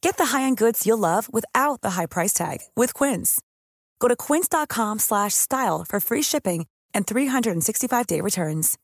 [0.00, 3.40] Get the high-end goods you'll love without the high price tag with Quince.
[4.00, 8.78] Go to quince.com slash style for free shipping and 365-day returns.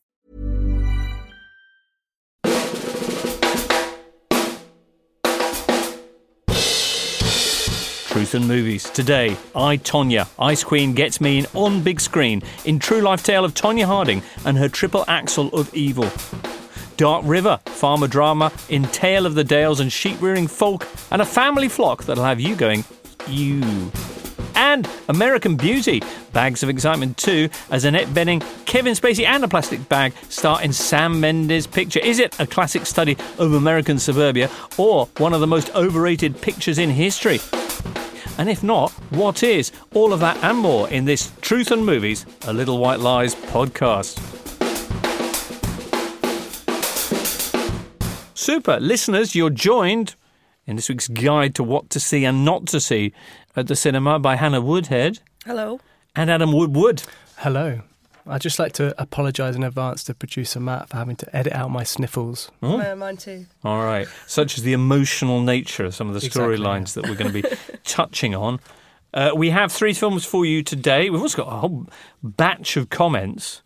[8.15, 8.84] Truth and Movies.
[8.90, 13.45] Today, I, Tonya, Ice Queen gets me in on big screen in true life tale
[13.45, 16.09] of Tonya Harding and her triple axel of evil.
[16.96, 21.24] Dark River, farmer drama in Tale of the Dales and sheep rearing folk and a
[21.24, 22.84] family flock that'll have you going,
[23.28, 23.90] you.
[24.56, 26.00] And American Beauty,
[26.32, 30.72] Bags of Excitement 2, as Annette Bening, Kevin Spacey, and a plastic bag star in
[30.72, 32.00] Sam Mendes' picture.
[32.00, 36.78] Is it a classic study of American suburbia or one of the most overrated pictures
[36.78, 37.40] in history?
[38.38, 39.70] And if not, what is?
[39.95, 44.34] All of that and more in this Truth and Movies, a Little White Lies podcast.
[48.45, 48.78] Super.
[48.78, 50.16] Listeners, you're joined
[50.66, 53.14] in this week's guide to what to see and not to see
[53.56, 55.80] at the cinema by Hannah Woodhead Hello.
[56.14, 57.04] and Adam Woodward.
[57.38, 57.80] Hello.
[58.26, 61.70] I'd just like to apologise in advance to producer Matt for having to edit out
[61.70, 62.50] my sniffles.
[62.62, 63.46] Uh, mine too.
[63.65, 64.06] All right.
[64.26, 67.42] Such as the emotional nature of some of the Exactly, storylines that we're going to
[67.42, 67.48] be
[67.84, 68.60] touching on.
[69.15, 71.09] Uh, we have three films for you today.
[71.09, 71.87] We've also got a whole
[72.22, 73.62] batch of comments.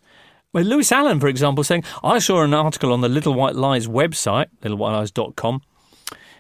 [0.50, 3.86] Well, Lewis Allen, for example, saying, I saw an article on the Little White Lies
[3.86, 5.60] website, littlewhitelies.com,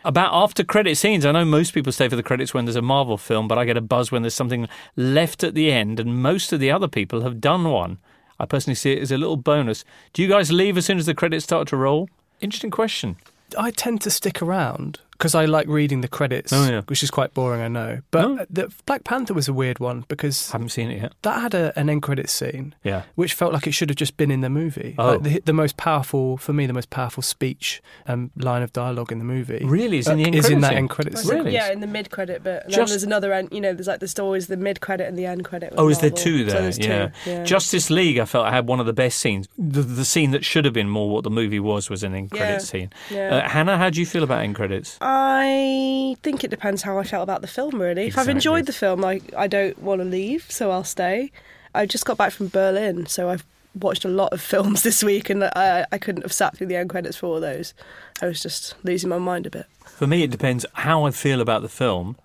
[0.02, 1.26] about after credit scenes.
[1.26, 3.66] I know most people stay for the credits when there's a Marvel film, but I
[3.66, 6.88] get a buzz when there's something left at the end, and most of the other
[6.88, 7.98] people have done one.
[8.40, 9.84] I personally see it as a little bonus.
[10.14, 12.08] Do you guys leave as soon as the credits start to roll?
[12.40, 13.16] Interesting question.
[13.58, 16.82] I tend to stick around because I like reading the credits, Oh, yeah.
[16.82, 18.00] which is quite boring, I know.
[18.12, 18.46] But Oh.
[18.48, 21.12] the Black Panther was a weird one because Haven't seen it yet.
[21.22, 23.02] that had a, an end credit scene, Yeah.
[23.16, 24.94] which felt like it should have just been in the movie.
[24.96, 25.12] Oh.
[25.12, 29.10] Like the, the most powerful, for me, the most powerful speech um, line of dialogue
[29.10, 29.62] in the movie.
[29.64, 29.98] Really?
[29.98, 30.78] Is in the uh, end is credit in that scene?
[30.78, 31.30] end credit scene.
[31.36, 31.52] Really?
[31.52, 32.62] Yeah, in the mid credit bit.
[32.64, 35.08] And Just- then there's another end, you know, there's like, there's always the mid credit
[35.08, 35.74] and the end credit.
[35.76, 36.24] Oh, is there Marvel.
[36.24, 36.62] two So there?
[36.62, 37.10] there's two, yeah.
[37.26, 37.44] yeah.
[37.44, 39.48] Justice League, I felt I had one of the best scenes.
[39.58, 42.30] The, the scene that should have been more what the movie was was an end
[42.30, 42.58] credit Yeah.
[42.58, 42.90] scene.
[43.10, 43.36] Yeah.
[43.36, 44.96] Uh, Hannah, how do you feel about end credits?
[45.10, 48.08] I think it depends how I felt about the film, really.
[48.08, 51.32] If I've enjoyed the film, like, I don't want to leave, so I'll stay.
[51.74, 53.42] I just got back from Berlin, so I've
[53.74, 56.76] watched a lot of films this week, and I, I couldn't have sat through the
[56.76, 57.72] end credits for all those.
[58.20, 59.64] I was just losing my mind a bit.
[59.86, 62.18] For me, it depends how I feel about the film,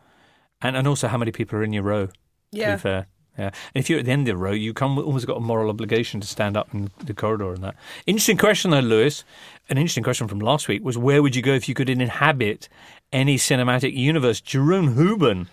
[0.61, 2.07] and, and also how many people are in your row.
[2.07, 2.13] To
[2.51, 2.75] Yeah.
[2.75, 3.07] be fair.
[3.37, 3.45] Yeah.
[3.45, 5.69] And if you're at the end of the row, you come almost got a moral
[5.69, 7.75] obligation to stand up in the corridor and that.
[8.05, 9.23] Interesting question though, Lewis.
[9.69, 12.69] An interesting question from last week was where would you go if you could inhabit
[13.11, 14.39] any cinematic universe?
[14.39, 15.47] Jerome Huben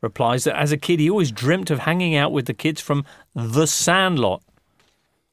[0.00, 3.04] replies that as a kid he always dreamt of hanging out with the kids from
[3.34, 4.42] The Sandlot.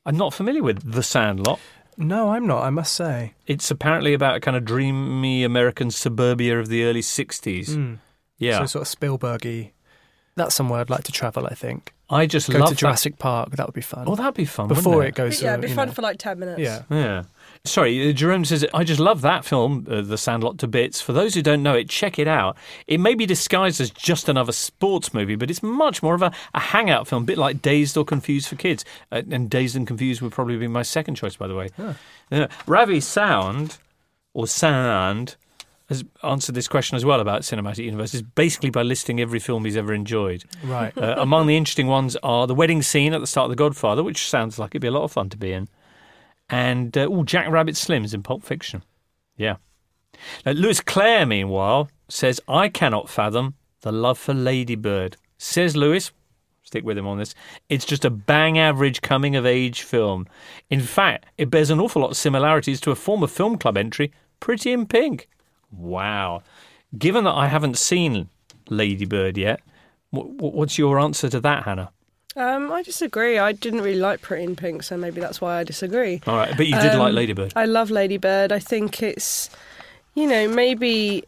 [0.06, 1.59] I'm not familiar with The Sandlot.
[1.97, 3.34] No, I'm not, I must say.
[3.47, 7.69] It's apparently about a kind of dreamy American suburbia of the early 60s.
[7.69, 8.00] Mm.
[8.38, 8.59] Yeah.
[8.59, 9.72] So sort of Spielbergy.
[10.35, 11.94] That's somewhere I'd like to travel, I think.
[12.09, 14.06] I just Go love to Jurassic Park, that would be fun.
[14.06, 14.12] That.
[14.12, 14.68] Oh, that'd be fun.
[14.68, 15.94] Before wouldn't it goes yeah, uh, it'd be fun know.
[15.94, 16.59] for like 10 minutes.
[16.59, 16.84] Yeah.
[16.90, 17.23] Yeah.
[17.63, 21.01] Sorry, uh, Jerome says, I just love that film, uh, The Sandlot to Bits.
[21.01, 22.57] For those who don't know it, check it out.
[22.85, 26.31] It may be disguised as just another sports movie, but it's much more of a,
[26.53, 28.85] a hangout film, a bit like Dazed or Confused for kids.
[29.12, 31.69] Uh, and Dazed and Confused would probably be my second choice, by the way.
[32.31, 33.78] Uh, Ravi Sound,
[34.34, 35.38] or Sound,
[35.87, 39.78] has answered this question as well about cinematic universes, basically by listing every film he's
[39.78, 40.43] ever enjoyed.
[40.64, 40.97] Right.
[40.97, 44.03] Uh, among the interesting ones are the wedding scene at the start of The Godfather,
[44.03, 45.67] which sounds like it'd be a lot of fun to be in,
[46.49, 48.84] and uh, oh, Jack Rabbit Slims in Pulp Fiction.
[49.37, 49.58] Yeah.
[50.46, 55.17] Now, Lewis Clare, meanwhile, says, I cannot fathom the love for Ladybird.
[55.38, 56.11] Says Lewis,
[56.64, 57.35] stick with him on this,
[57.70, 60.26] it's just a bang average coming of age film.
[60.70, 64.11] In fact, it bears an awful lot of similarities to a former film club entry,
[64.40, 65.28] Pretty in Pink.
[65.77, 66.43] Wow.
[66.97, 68.29] Given that I haven't seen
[68.69, 69.59] Ladybird yet,
[70.11, 71.91] wh- wh- what's your answer to that, Hannah?
[72.37, 73.37] Um, I disagree.
[73.37, 76.22] I didn't really like Pretty in Pink, so maybe that's why I disagree.
[76.27, 77.53] All right, but you did Um, like Ladybird.
[77.55, 78.51] I love Ladybird.
[78.51, 79.49] I think it's,
[80.16, 81.23] you know, maybe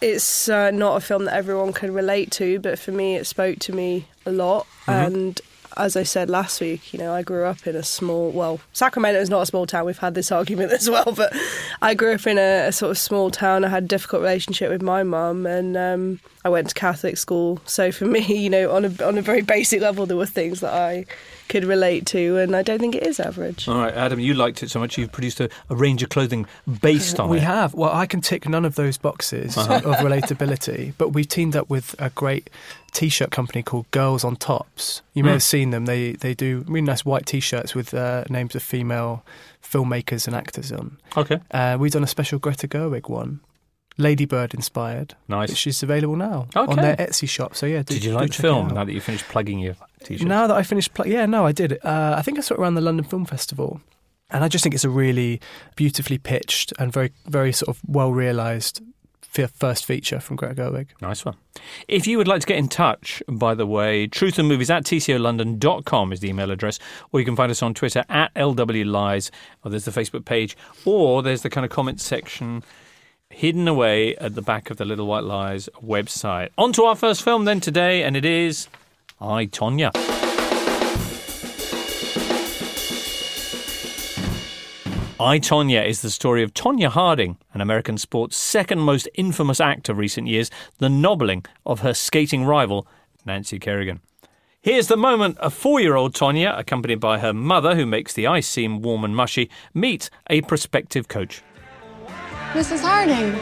[0.00, 3.58] it's uh, not a film that everyone can relate to, but for me, it spoke
[3.60, 4.66] to me a lot.
[4.86, 5.40] And
[5.76, 9.20] as I said last week, you know, I grew up in a small, well, Sacramento
[9.20, 9.86] is not a small town.
[9.86, 11.34] We've had this argument as well, but
[11.80, 13.64] I grew up in a, a sort of small town.
[13.64, 17.60] I had a difficult relationship with my mum, and um, I went to Catholic school.
[17.66, 20.60] So for me, you know, on a on a very basic level, there were things
[20.60, 21.06] that I
[21.52, 23.68] could relate to, and I don't think it is average.
[23.68, 26.46] All right, Adam, you liked it so much you've produced a, a range of clothing
[26.80, 27.42] based on We it.
[27.44, 27.74] have.
[27.74, 29.88] Well, I can tick none of those boxes Uh-huh.
[29.90, 32.50] of relatability, but we've teamed up with a great
[32.92, 35.02] t-shirt company called Girls on Tops.
[35.14, 35.32] You may Mm.
[35.34, 35.84] have seen them.
[35.86, 39.22] They they do really nice white t-shirts with uh, names of female
[39.62, 40.98] filmmakers and actors on.
[41.16, 43.40] Okay, Uh, we've done a special Greta Gerwig one,
[43.98, 45.14] Ladybird inspired.
[45.28, 45.66] nice.
[45.66, 46.70] Is available now Okay.
[46.72, 47.54] on their Etsy shop.
[47.54, 50.26] So yeah, do, Did you like the film now that you finished plugging your t-shirt?
[50.26, 51.78] Now that I finished, pl- yeah, no, I did.
[51.84, 53.80] Uh, I think I saw it around the London Film Festival,
[54.30, 55.40] and I just think it's a really
[55.76, 58.80] beautifully pitched and very, very sort of well realised
[59.54, 60.88] first feature from Greta Gerwig.
[61.00, 61.36] Nice one.
[61.88, 66.20] If you would like to get in touch, by the way, truthandmovies at tcolondon.com is
[66.20, 66.78] the email address,
[67.12, 69.30] or you can find us on Twitter at LWLies,
[69.64, 70.54] or there's the Facebook page,
[70.84, 72.62] or there's the kind of comments section
[73.32, 76.50] hidden away at the back of the Little White Lies website.
[76.56, 78.68] On to our first film then today, and it is
[79.20, 79.90] I, Tonya.
[85.18, 89.88] I, Tonya is the story of Tonya Harding, an American sport's second most infamous act
[89.88, 92.86] of recent years, the nobbling of her skating rival,
[93.24, 94.00] Nancy Kerrigan.
[94.60, 98.26] Here's the moment a four year old Tonya, accompanied by her mother, who makes the
[98.26, 101.42] ice seem warm and mushy, meet a prospective coach.
[102.52, 102.82] Mrs.
[102.82, 103.32] Harding,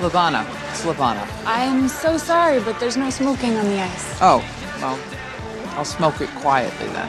[0.00, 0.44] LaVona.
[0.70, 1.26] It's LaVona.
[1.46, 4.18] I am so sorry, but there's no smoking on the ice.
[4.20, 4.44] Oh,
[4.78, 4.98] well,
[5.78, 7.08] I'll smoke it quietly then.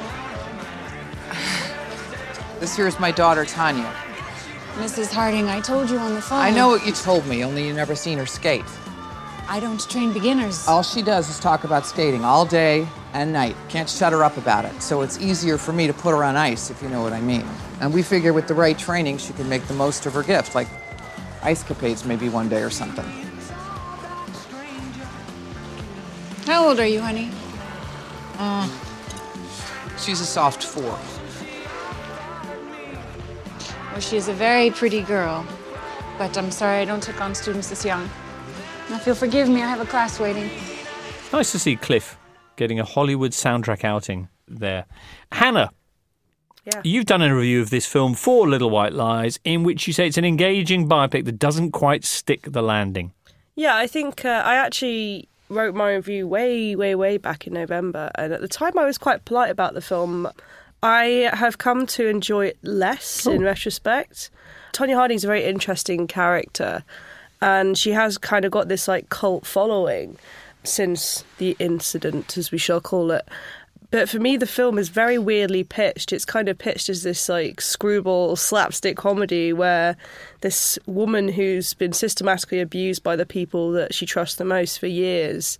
[2.62, 3.94] This here is my daughter, Tonya.
[4.76, 5.12] Mrs.
[5.12, 6.40] Harding, I told you on the phone.
[6.40, 8.64] I know what you told me, only you never seen her skate.
[9.50, 10.66] I don't train beginners.
[10.66, 13.56] All she does is talk about skating all day and night.
[13.70, 14.82] Can't shut her up about it.
[14.82, 17.22] So it's easier for me to put her on ice, if you know what I
[17.22, 17.46] mean.
[17.82, 20.56] And we figure with the right training, she can make the most of her gift,
[20.56, 20.68] like
[21.42, 23.06] ice capades maybe one day or something.
[26.46, 27.32] How old are you, honey?
[28.38, 28.68] Uh,
[29.98, 30.98] she's a soft four.
[33.92, 35.46] Well, she is a very pretty girl.
[36.18, 38.10] But I'm sorry I don't take on students this young.
[38.90, 40.50] Now, if you'll forgive me, I have a class waiting.
[41.32, 42.19] Nice to see Cliff
[42.60, 44.86] getting a Hollywood soundtrack outing there.
[45.32, 45.72] Hannah,
[46.66, 46.82] Yeah.
[46.84, 50.06] you've done a review of this film for Little White Lies, in which you say
[50.08, 53.14] it's an engaging biopic that doesn't quite stick the landing.
[53.56, 58.12] Yeah, I think uh, I actually wrote my review way, way, way back in November,
[58.16, 60.28] and at the time I was quite polite about the film.
[60.84, 64.30] I have come to enjoy it less in retrospect.
[64.74, 66.84] Tonya Harding's a very interesting character,
[67.42, 70.18] and she has kind of got this like cult following
[70.64, 73.28] since the incident, as we shall call it.
[73.92, 76.14] But for me, the film is very weirdly pitched.
[76.14, 79.98] It's kind of pitched as this like screwball slapstick comedy where
[80.42, 84.88] this woman who's been systematically abused by the people that she trusts the most for
[84.88, 85.58] years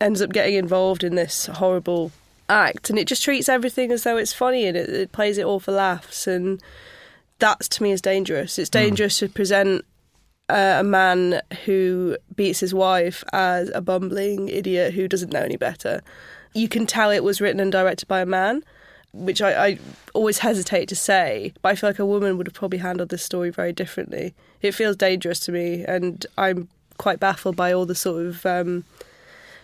[0.00, 2.10] ends up getting involved in this horrible
[2.48, 2.90] act.
[2.90, 5.60] And it just treats everything as though it's funny and it, it plays it all
[5.60, 6.26] for laughs.
[6.26, 6.60] And
[7.38, 8.58] that to me is dangerous.
[8.58, 8.78] It's hmm.
[8.78, 9.84] dangerous to present
[10.48, 15.56] uh, a man who beats his wife as a bumbling idiot who doesn't know any
[15.56, 16.02] better.
[16.54, 18.64] You can tell it was written and directed by a man,
[19.12, 19.78] which I, I
[20.14, 23.22] always hesitate to say, but I feel like a woman would have probably handled this
[23.22, 24.34] story very differently.
[24.62, 28.84] It feels dangerous to me, and I'm quite baffled by all the sort of um,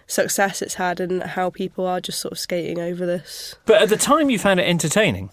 [0.07, 3.89] success it's had and how people are just sort of skating over this But at
[3.89, 5.31] the time, you found it entertaining.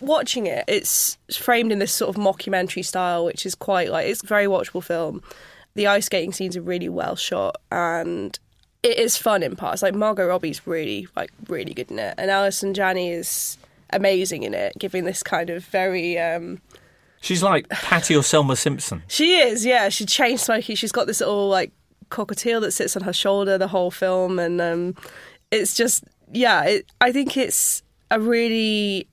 [0.00, 4.22] Watching it, it's framed in this sort of mockumentary style, which is quite like it's
[4.22, 5.22] a very watchable film.
[5.74, 8.38] The ice skating scenes are really well shot, and
[8.82, 9.82] it is fun in parts.
[9.82, 13.58] Like Margot Robbie's really like really good in it, and Allison Janney is
[13.90, 16.18] amazing in it, giving this kind of very.
[16.18, 16.60] um
[17.20, 19.02] She's like Patty or Selma Simpson.
[19.08, 19.88] She is, yeah.
[19.88, 20.76] She chain smoking.
[20.76, 21.72] She's got this little like
[22.10, 24.94] cockatiel that sits on her shoulder the whole film, and um
[25.50, 26.62] it's just yeah.
[26.64, 29.08] It, I think it's a really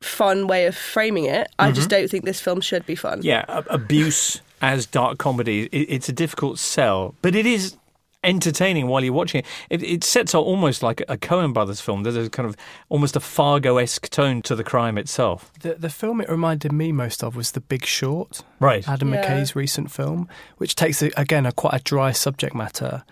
[0.00, 1.48] fun way of framing it.
[1.58, 2.00] I just mm-hmm.
[2.00, 3.20] don't think this film should be fun.
[3.22, 5.68] Yeah, abuse as dark comedy.
[5.72, 7.76] It, it's a difficult sell, but it is
[8.22, 9.46] entertaining while you're watching it.
[9.70, 12.02] It, it sets out almost like a Coen Brothers film.
[12.02, 12.56] There's a kind of
[12.88, 15.50] almost a Fargo esque tone to the crime itself.
[15.60, 18.86] The, the film it reminded me most of was The Big Short, Right.
[18.88, 19.24] Adam Yeah.
[19.24, 20.28] McKay's recent film,
[20.58, 23.04] which takes a, again a quite a dry subject matter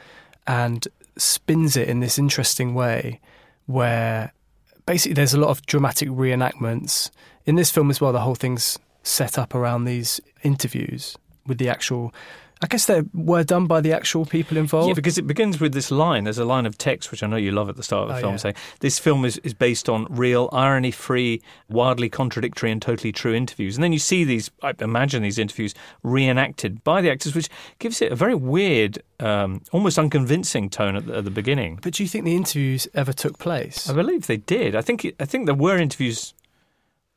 [0.46, 3.20] and spins it in this interesting way,
[3.66, 4.32] where
[4.88, 7.10] basically there's a lot of dramatic reenactments
[7.44, 8.10] in this film as well.
[8.10, 11.14] The whole thing's set up around these interviews
[11.46, 12.12] with the actual.
[12.62, 14.88] I guess they were done by the actual people involved.
[14.88, 16.24] Yeah, because it begins with this line.
[16.24, 18.14] There's a line of text which I know you love at the start of the
[18.16, 18.38] Oh, film yeah.
[18.38, 23.34] saying, This film is, is based on real, irony free, wildly contradictory, and totally true
[23.34, 23.76] interviews.
[23.76, 27.48] And then you see these, I imagine these interviews reenacted by the actors, which
[27.78, 31.78] gives it a very weird, um, almost unconvincing tone at the, at the beginning.
[31.82, 33.88] But do you think the interviews ever took place?
[33.88, 34.74] I believe they did.
[34.74, 36.34] I think I think there were interviews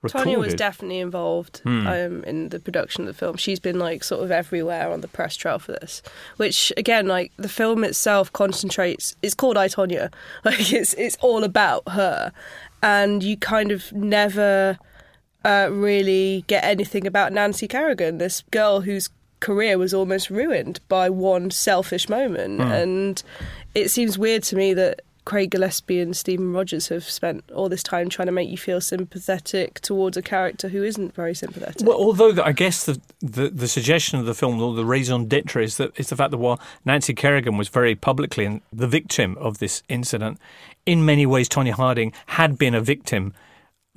[0.02, 0.34] recorded.
[0.34, 1.88] Tonya was definitely involved Hmm.
[1.88, 3.38] um, in the production of the film.
[3.38, 6.02] She's been like sort of everywhere on the press trail for this,
[6.38, 9.16] which again, like the film itself concentrates.
[9.22, 10.12] It's called I Tonya,
[10.46, 12.32] like it's it's all about her,
[12.82, 14.78] and you kind of never
[15.46, 21.10] uh, really get anything about Nancy Kerrigan, this girl whose career was almost ruined by
[21.10, 23.24] one selfish moment, and
[23.74, 25.02] it seems weird to me that.
[25.24, 28.82] Craig Gillespie and Steven Rogers have spent all this time trying to make you feel
[28.82, 31.86] sympathetic towards a character who isn't very sympathetic.
[31.86, 35.62] Well, although I guess the, the the suggestion of the film, or the raison d'être,
[35.62, 39.60] is that is the fact that while Nancy Kerrigan was very publicly the victim of
[39.60, 40.40] this incident,
[40.86, 43.34] in many ways Tonya Harding had been a victim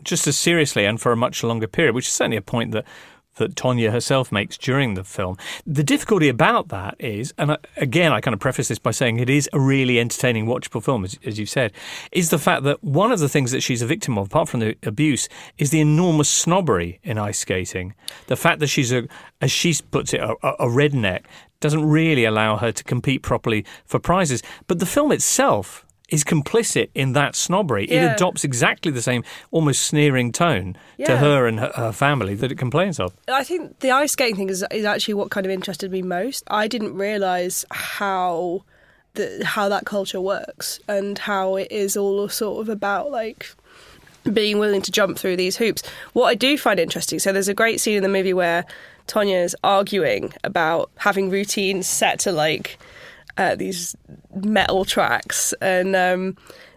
[0.03, 2.85] just as seriously and for a much longer period, which is certainly a point that
[3.37, 5.37] that Tonya herself makes during the film.
[5.67, 9.31] The difficulty about that is, and again, I kind of preface this by saying it
[9.31, 11.73] is a really entertaining, watchable film, as, as you said,
[12.13, 14.61] is the fact that one of the things that she's a victim of, apart from
[14.61, 17.95] the abuse, is the enormous snobbery in ice skating.
[18.27, 19.09] The fact that she's a,
[19.41, 21.25] as she puts it, a, a redneck
[21.61, 24.43] doesn't really allow her to compete properly for prizes.
[24.67, 27.87] But the film itself is complicit in that snobbery.
[27.87, 32.53] It adopts exactly the same almost sneering tone to her and her, her family that
[32.53, 33.15] it complains of.
[33.29, 36.45] I think the ice skating thing is, is actually what kind of interested me most.
[36.49, 38.65] I didn't realise how
[39.15, 43.55] the, how that culture works and how it is all sort of about like
[44.33, 45.83] being willing to jump through these hoops.
[46.13, 48.65] What I do find interesting, so there's a great scene in the movie where
[49.07, 52.79] Tonya is arguing about having routines set to like
[53.39, 53.97] uh, these
[54.35, 55.97] metal tracks and.
[55.97, 56.37] Um,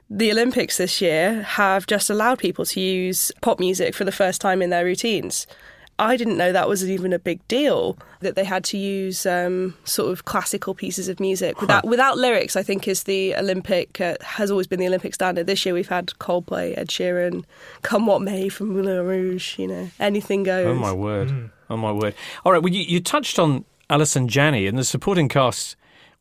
[0.10, 4.40] the Olympics this year have just allowed people to use pop music for the first
[4.40, 5.46] time in their routines.
[6.00, 9.76] I didn't know that was even a big deal that they had to use um,
[9.84, 12.56] sort of classical pieces of music without without lyrics.
[12.56, 15.48] I think is the Olympic uh, has always been the Olympic standard.
[15.48, 17.46] This year we've had Coldplay, Ed Sheeran,
[17.82, 19.58] "Come What May" from Moulin Rouge.
[19.58, 20.68] You know, anything goes.
[20.68, 21.50] Oh my word!
[21.70, 22.14] Oh my word!
[22.46, 25.76] All right, well, you, you touched on Allison Janney and the supporting cast.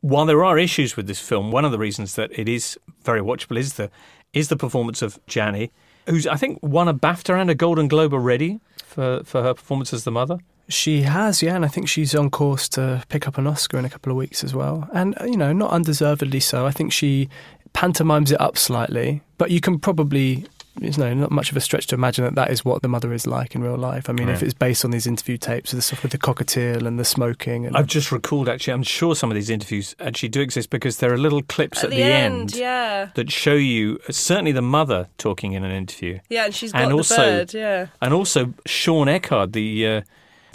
[0.07, 3.21] While there are issues with this film, one of the reasons that it is very
[3.21, 3.91] watchable is the
[4.33, 5.73] is the performance of Janney,
[6.09, 9.93] who's I think won a BAFTA and a Golden Globe already for for her performance
[9.93, 10.39] as the mother.
[10.69, 13.85] She has, yeah, and I think she's on course to pick up an Oscar in
[13.85, 14.89] a couple of weeks as well.
[14.93, 16.67] And, uh, you know, not undeservedly so.
[16.67, 17.29] I think she
[17.73, 20.45] pantomimes it up slightly, but you can probably,
[20.81, 23.13] you know, not much of a stretch to imagine that that is what the mother
[23.13, 24.09] is like in real life.
[24.11, 26.99] I mean, if it's based on these interview tapes, the stuff with the cockatiel and
[26.99, 27.67] the smoking.
[27.67, 28.75] And, I've just recalled actually.
[28.75, 31.85] I'm sure some of these interviews actually do exist because there are little clips at,
[31.85, 33.09] At the end, yeah.
[33.15, 36.19] that show you uh, certainly the mother talking in an interview.
[36.29, 37.55] Yeah, and she's got And the also- bird.
[37.55, 40.01] Yeah, And also Shawn Eckhardt, the uh,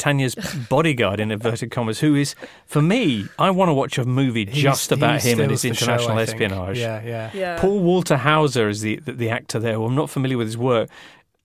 [0.01, 0.35] Tonya's
[0.69, 2.33] bodyguard in inverted commas, who is
[2.65, 5.79] for me, I want to watch a movie he's- just about him and his steals
[5.79, 6.79] the show, international espionage.
[6.79, 7.29] Yeah, yeah.
[7.33, 7.59] yeah.
[7.61, 9.79] Paul Walter Hauser is the, the the actor there.
[9.79, 10.89] Well, I'm not familiar with his work.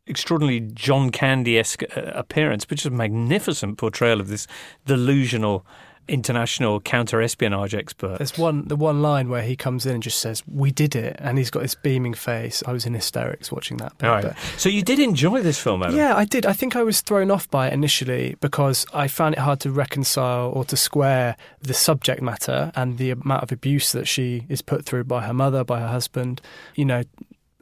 [0.08, 4.46] Extraordinarily John Candy esque uh, appearance, but just a magnificent portrayal of this
[4.84, 5.66] delusional
[6.08, 8.18] international counter espionage expert.
[8.18, 11.16] There's one the one line where he comes in and just says, "We did it,"
[11.18, 12.62] and he's got this beaming face.
[12.66, 13.96] I was in hysterics watching that.
[13.98, 14.24] bit, All right.
[14.24, 15.96] but- So you did enjoy this film, Adam?
[15.96, 16.46] Yeah, I did.
[16.46, 19.70] I think I was thrown off by it initially because I found it hard to
[19.70, 24.62] reconcile or to square the subject matter and the amount of abuse that she is
[24.62, 26.40] put through by her mother, by her husband.
[26.74, 27.02] You know,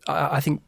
[0.08, 0.62] I, I think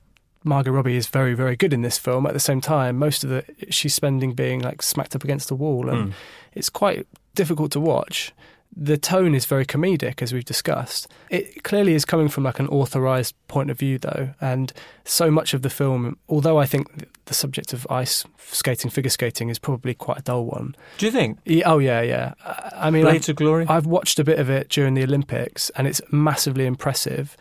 [0.44, 2.24] Margot Robbie is very, very good in this film.
[2.24, 5.56] At the same time, most of the she's spending being like smacked up against the
[5.56, 6.14] wall, and Mm.
[6.54, 8.32] it's quite difficult to watch.
[8.78, 11.08] The tone is very comedic, as we've discussed.
[11.30, 14.70] It clearly is coming from like an authorized point of view, though, and
[15.04, 19.48] so much of the film, although I think the subject of ice skating, figure skating,
[19.48, 20.74] is probably quite a dull one.
[20.98, 21.38] Do you think?
[21.46, 22.34] Yeah, oh yeah, yeah.
[22.76, 23.66] I mean, Blades I've, of Glory?
[23.66, 27.36] I've watched a bit of it during the Olympics, and it's massively impressive.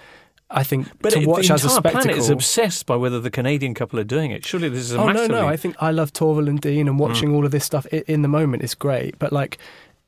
[0.49, 2.01] I think But to it- watch the as a spectacle.
[2.01, 4.45] planet is obsessed by whether the Canadian couple are doing it.
[4.45, 5.41] Surely this is a oh no, massively...
[5.41, 5.47] no.
[5.47, 7.35] I think I love Torvill and Dean, and watching mm.
[7.35, 9.17] all of this stuff in the moment is great.
[9.17, 9.57] But like,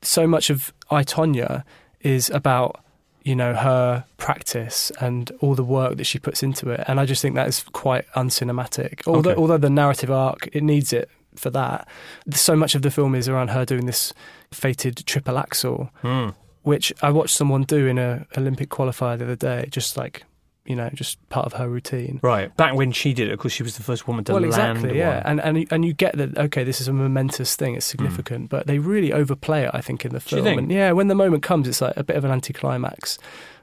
[0.02, 1.64] so much of I Tonya
[2.00, 2.82] is about
[3.24, 7.04] you know her practice and all the work that she puts into it, and I
[7.06, 9.02] just think that is quite uncinematic.
[9.06, 9.40] Although Okay.
[9.40, 11.86] although the narrative arc it needs it for that,
[12.32, 14.12] so much of the film is around her doing this
[14.52, 16.28] fated triple axel, Hmm.
[16.62, 19.68] which I watched someone do in a Olympic qualifier the other day.
[19.70, 20.24] Just like
[20.68, 22.20] you know, just part of her routine.
[22.22, 22.54] Right.
[22.56, 24.52] Back when she did it, of course, she was the first woman to well, land
[24.52, 25.26] exactly, yeah, one.
[25.26, 26.36] and and you- and you get that.
[26.38, 29.70] Okay, this is a momentous thing; it's significant, but they really overplay it.
[29.72, 30.28] I think in the Hmm.
[30.44, 33.18] Film, and yeah, when the moment comes, it's like a bit of an anticlimax.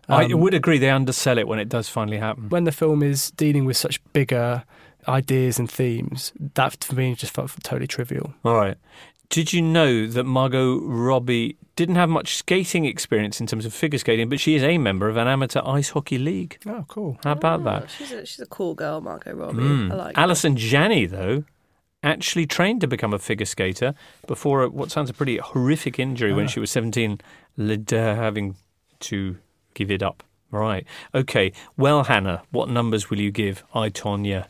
[0.09, 2.49] I Um, would agree they undersell it when it does finally happen.
[2.49, 4.63] when the film is dealing with such bigger
[5.07, 6.31] ideas and themes.
[6.55, 8.33] That for me just felt totally trivial.
[8.43, 8.77] All right.
[9.29, 13.99] Did you know that Margot Robbie didn't have much skating experience in terms of figure
[13.99, 16.57] skating, but she is a member of an amateur ice hockey league?
[16.65, 17.17] Oh, cool.
[17.23, 17.83] How about that?
[17.83, 19.57] Oh, she's a she's a cool girl, Margot Robbie.
[19.63, 19.91] Mm.
[19.91, 20.15] I like.
[20.15, 20.21] her.
[20.21, 21.43] Allison Janney, though,
[22.03, 23.93] actually trained to become a figure skater
[24.27, 26.49] before a, what sounds a pretty horrific injury when Ah.
[26.49, 27.19] she was 17,
[27.57, 28.55] led to her having
[29.01, 29.37] to
[29.73, 30.23] give it up.
[30.51, 30.85] Right.
[31.13, 31.51] Okay.
[31.75, 34.45] Well, Hannah, what numbers will you give I, Tonya?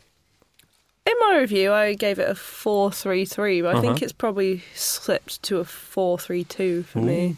[1.06, 4.04] In my review, I gave it a four three three, but I think Uh-huh.
[4.04, 7.36] it's probably slipped to a four three two for me.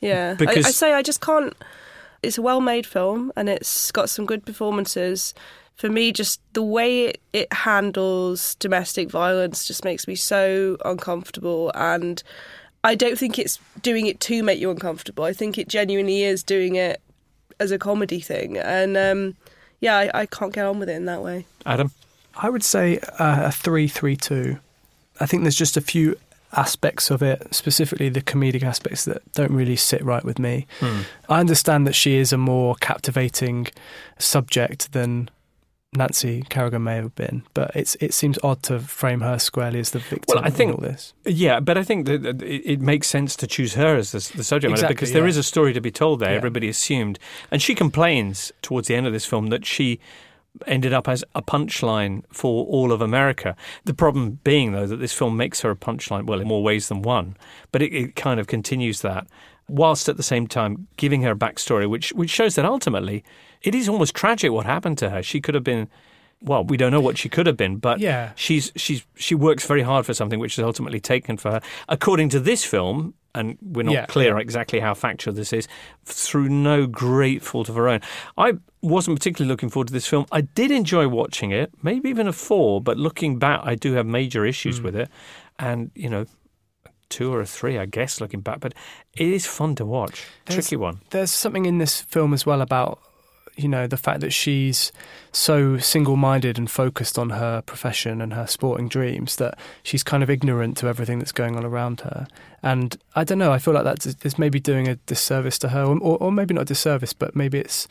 [0.00, 1.54] Yeah, I, I say I just can't.
[2.22, 5.32] It's a well-made film, and it's got some good performances.
[5.76, 11.70] For me, just the way it, it handles domestic violence just makes me so uncomfortable,
[11.74, 12.22] and
[12.82, 15.24] I don't think it's doing it to make you uncomfortable.
[15.24, 17.00] I think it genuinely is doing it
[17.60, 19.36] as a comedy thing, and um,
[19.80, 21.46] yeah, I, I can't get on with it in that way.
[21.66, 21.90] Adam?
[22.36, 24.58] I would say uh, a three-three-two.
[25.20, 26.16] I think there's just a few
[26.56, 30.66] aspects of it, specifically the comedic aspects that don't really sit right with me.
[30.80, 31.00] Hmm.
[31.28, 33.68] I understand that she is a more captivating
[34.18, 35.30] subject than
[35.96, 39.90] Nancy Kerrigan may have been, but it's it seems odd to frame her squarely as
[39.90, 41.12] the victim Well, I think- in all this.
[41.24, 44.72] Yeah, but I think that it, makes sense to choose her as the, the subject
[44.72, 45.28] matter because there yeah.
[45.28, 46.30] is a story to be told there.
[46.30, 46.36] Yeah.
[46.36, 47.18] Everybody assumed,
[47.50, 50.00] and she complains towards the end of this film that she
[50.66, 53.56] ended up as a punchline for all of America.
[53.84, 56.88] The problem being, though, that this film makes her a punchline, well, in more ways
[56.88, 57.36] than one,
[57.72, 59.26] but it, it kind of continues that,
[59.68, 63.24] whilst at the same time giving her a backstory, which which shows that ultimately
[63.62, 65.22] it is almost tragic what happened to her.
[65.22, 65.88] She could have been.
[66.44, 68.32] Well, we don't know what she could have been, but Yeah.
[68.36, 71.60] she's she's she works very hard for something which is ultimately taken for her.
[71.88, 75.66] According to this film, and we're not Yeah, clear exactly how factual this is,
[76.04, 78.00] through no great fault of her own.
[78.36, 80.26] I wasn't particularly looking forward to this film.
[80.30, 84.06] I did enjoy watching it, maybe even a four, but looking back, I do have
[84.06, 84.84] major issues Hmm.
[84.84, 85.08] with it,
[85.58, 86.26] and you know.
[87.10, 88.74] Two or a three, I guess, looking back, but
[89.16, 90.24] it is fun to watch.
[90.46, 91.00] There's- Tricky one.
[91.10, 92.98] There's something in this film as well about
[93.56, 94.90] you know the fact that she's
[95.32, 100.30] so single-minded and focused on her profession and her sporting dreams that she's kind of
[100.30, 102.26] ignorant to everything that's going on around her.
[102.62, 103.52] And I don't know.
[103.52, 106.64] I feel like that's maybe doing a disservice to her, or, or maybe not a
[106.66, 107.86] disservice, but maybe it's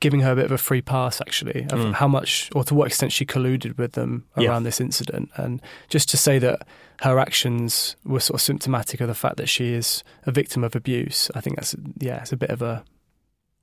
[0.00, 1.94] giving her a bit of a free pass actually of Mm.
[1.94, 4.48] how much or to what extent she colluded with them Yeah.
[4.50, 6.66] around this incident and just to say that
[7.02, 10.74] her actions were sort of symptomatic of the fact that she is a victim of
[10.76, 12.84] abuse i think that's yeah it's a bit of a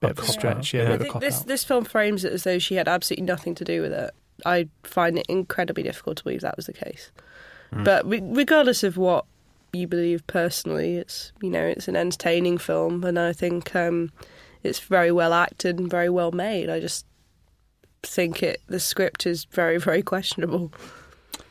[0.01, 0.89] bit of a stretch yeah, Yeah.
[0.89, 2.87] a I a think cop this out this film frames it as though she had
[2.87, 4.11] absolutely nothing to do with it.
[4.45, 7.11] I find it incredibly difficult to believe that was the case.
[7.73, 7.83] Mm.
[7.85, 9.25] But re- regardless of what
[9.73, 14.11] you believe personally, it's you know it's an entertaining film, and I think um,
[14.63, 16.69] it's very well acted and very well made.
[16.69, 17.05] I just
[18.03, 20.73] think it the script is very very questionable.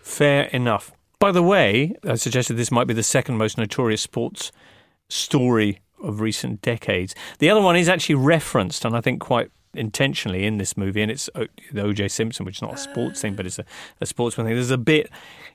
[0.03, 0.93] Fair enough.
[1.21, 4.51] By the way, I suggested this might be the second most notorious sports
[5.09, 7.15] story of recent decades.
[7.39, 11.11] The other one is actually referenced, and I think quite intentionally in this movie, and
[11.11, 12.09] it's O- the O.J.
[12.09, 13.65] Simpson, which is not a sports thing, but it's a,
[14.01, 14.55] a sportsman thing.
[14.57, 15.11] There's a bit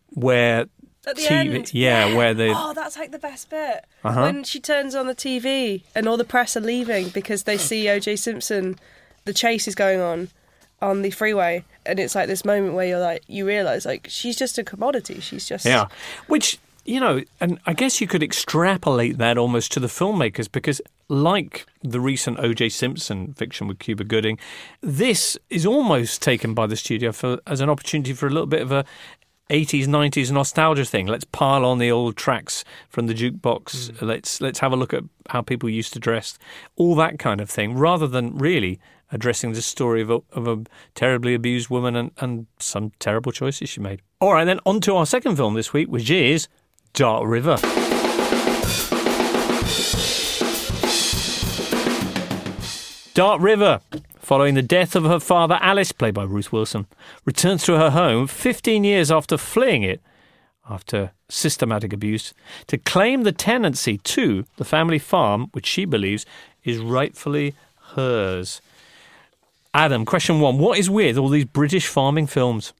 [0.10, 0.67] where
[1.05, 3.86] At the TV end, yeah, where the Oh, that's like the best bit.
[4.03, 4.21] Uh-huh.
[4.21, 7.86] When she turns on the TV and all the press are leaving because they see
[7.86, 8.77] OJ Simpson,
[9.25, 10.29] the chase is going on
[10.81, 11.63] on the freeway.
[11.86, 15.19] And it's like this moment where you're like, you realise, like, she's just a commodity.
[15.19, 15.65] She's just.
[15.65, 15.88] Yeah,
[16.27, 20.80] which you know, and I guess you could extrapolate that almost to the filmmakers because,
[21.10, 22.69] like the recent O.J.
[22.69, 24.38] Simpson fiction with Cuba Gooding,
[24.82, 28.62] this is almost taken by the studio for as an opportunity for a little bit
[28.62, 28.86] of a.
[29.52, 34.02] 80s 90s nostalgia thing let's pile on the old tracks from the jukebox mm.
[34.02, 36.39] let's let's have a look at how people used to dress
[36.78, 38.80] all that kind of thing rather than really
[39.12, 40.63] addressing the story of a, of a
[40.95, 44.95] terribly abused woman and, and some terrible choices she made all right then on to
[44.95, 46.48] our second film this week which is
[46.95, 47.58] Dark River.
[53.13, 53.81] Dark River,
[54.17, 56.88] following the death of her father Alice, played by Ruth Wilson,
[57.25, 60.01] returns to her home 15 years after fleeing it
[60.69, 62.34] after systematic abuse
[62.67, 66.25] to claim the tenancy to the family farm, which she believes
[66.63, 67.55] is rightfully
[67.95, 68.62] hers.
[69.73, 72.71] Adam, question one What is with all these British farming films?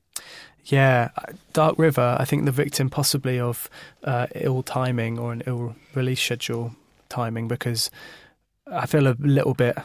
[0.66, 1.10] Yeah
[1.54, 3.70] dark river i think the victim possibly of
[4.04, 6.76] uh, ill timing or an ill release schedule
[7.10, 7.92] timing because
[8.72, 9.78] i feel a little bit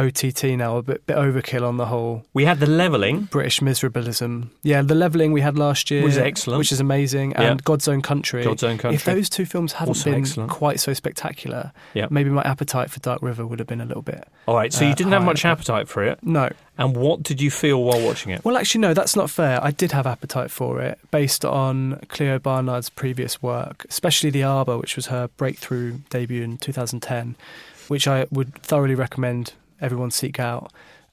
[0.00, 3.22] OTT now, a bit, bit overkill on the whole We had the leveling.
[3.30, 4.48] British miserabilism.
[4.62, 6.58] Yeah, the leveling we had last year Was excellent.
[6.58, 7.42] which is amazing, Yeah.
[7.52, 8.42] and God's Own Country.
[8.42, 8.94] God's Own Country.
[8.96, 10.50] If those two films hadn't Also been excellent.
[10.50, 12.06] quite so spectacular, Yeah.
[12.10, 14.26] maybe my appetite for Dark River would have been a little bit.
[14.48, 16.18] All right, so you Uh, didn't have much appetite for it.
[16.22, 16.50] No.
[16.78, 18.42] And what did you feel while watching it?
[18.42, 19.62] Well, actually, no, that's not fair.
[19.62, 24.78] I did have appetite for it based on Clio Barnard's previous work, especially The Arbor,
[24.78, 27.34] which was her breakthrough debut in 2010,
[27.88, 30.72] which I would thoroughly recommend everyone seek out.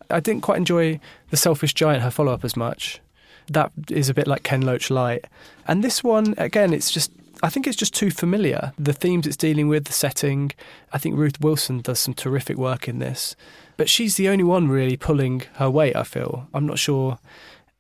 [0.10, 0.99] I didn't quite enjoy
[1.32, 3.01] The Selfish Giant, her follow up, as much.
[3.49, 5.25] That is a bit like Ken Loach Light.
[5.67, 7.12] And this one, again, it's just.
[7.43, 8.73] I think it's just too familiar.
[8.80, 10.51] The themes it's dealing with, the setting.
[10.91, 13.36] I think Ruth Wilson does some terrific work in this.
[13.77, 16.47] But she's the only one really pulling her weight, I feel.
[16.51, 17.19] I'm not sure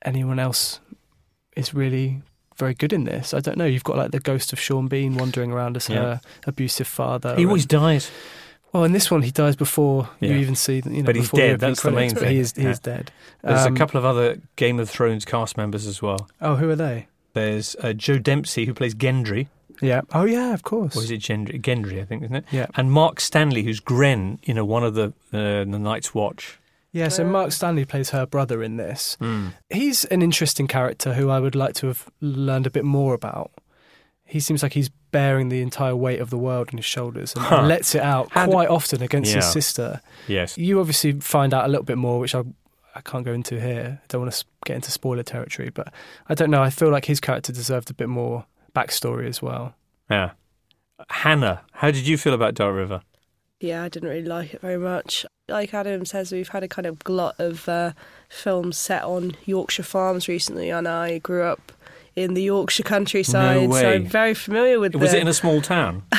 [0.03, 0.79] anyone else
[1.55, 2.21] is really
[2.55, 3.33] very good in this.
[3.33, 3.65] I don't know.
[3.65, 5.95] You've got like the ghost of Sean Bean wandering around as Yeah.
[6.01, 7.35] her abusive father.
[7.35, 8.11] He always and- dies.
[8.73, 10.31] Well, in this one, he dies before Yeah.
[10.31, 10.81] you even see.
[10.85, 12.29] You know, But he's before dead, that's the main thing.
[12.31, 12.69] He is, he Yeah.
[12.69, 13.11] is dead.
[13.41, 16.29] There's Um, a couple of other Game of Thrones cast members as well.
[16.41, 17.07] Oh, who are they?
[17.33, 19.47] There's uh, Joe Dempsie, who plays Gendry.
[19.81, 20.01] Yeah.
[20.13, 20.53] Oh, yeah.
[20.53, 20.95] Of course.
[20.97, 21.61] Or is it Gendry?
[21.61, 22.45] Gendry, I think, isn't it?
[22.51, 22.65] Yeah.
[22.75, 26.57] And Mark Stanley, who's Grenn, you know, one of the uh, the Night's Watch.
[26.91, 27.09] Yeah.
[27.09, 29.17] So Mark Stanley plays her brother in this.
[29.21, 29.53] Mm.
[29.69, 33.51] He's an interesting character who I would like to have learned a bit more about.
[34.25, 37.43] He seems like he's bearing the entire weight of the world on his shoulders and,
[37.43, 37.57] Huh.
[37.57, 40.01] and lets it out How d- quite often against his sister.
[40.27, 40.57] Yes.
[40.57, 42.43] You obviously find out a little bit more, which I
[42.95, 43.99] I can't go into here.
[44.01, 45.93] I don't want to get into spoiler territory, but
[46.29, 46.63] I don't know.
[46.63, 49.75] I feel like his character deserved a bit more backstory as well.
[50.09, 50.31] Yeah.
[51.09, 53.01] Hannah, how did you feel about Dark River?
[53.59, 55.25] Yeah, I didn't really like it very much.
[55.47, 57.91] Like Adam says, we've had a kind of glut of uh,
[58.29, 61.71] films set on Yorkshire farms recently, and I grew up
[62.17, 63.79] in the Yorkshire countryside, way.
[63.79, 64.95] so I'm very familiar with.
[64.95, 66.01] Was the, it in a small town?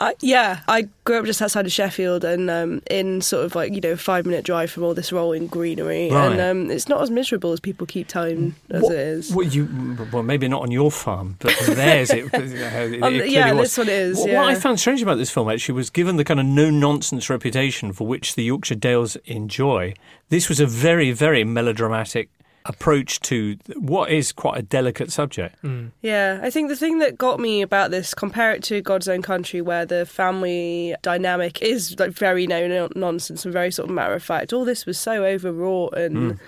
[0.00, 3.74] I, yeah, I grew up just outside of Sheffield and um, in sort of like,
[3.74, 6.10] you know, five minute drive from all this rolling greenery.
[6.12, 6.30] Right.
[6.30, 9.34] And um, it's not as miserable as people keep telling as What- it is.
[9.34, 12.10] Well, you, well, maybe not on your farm, but theirs.
[12.10, 13.74] It, it, it On yeah, was.
[13.74, 14.18] this one is.
[14.18, 14.40] What, yeah.
[14.40, 17.28] what I found strange about this film actually was given the kind of no nonsense
[17.28, 19.92] reputation for which the Yorkshire Dales enjoy,
[20.28, 22.30] this was a very, very melodramatic
[22.66, 25.60] approach to what is quite a delicate subject.
[25.62, 25.92] Mm.
[26.02, 29.22] Yeah, I think the thing that got me about this, compare it to God's Own
[29.22, 33.94] Country, where the family dynamic is like very no no- nonsense and very sort of
[33.94, 34.52] matter of fact.
[34.52, 36.32] All this was so overwrought and.
[36.32, 36.38] Hmm.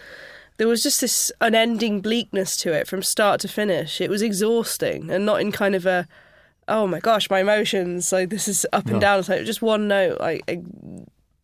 [0.58, 4.00] There was just this unending bleakness to it from start to finish.
[4.00, 6.06] It was exhausting and not in kind of a,
[6.68, 9.00] oh my gosh, my emotions, like this is up and No.
[9.00, 9.18] down.
[9.20, 10.62] It's like just one note, like a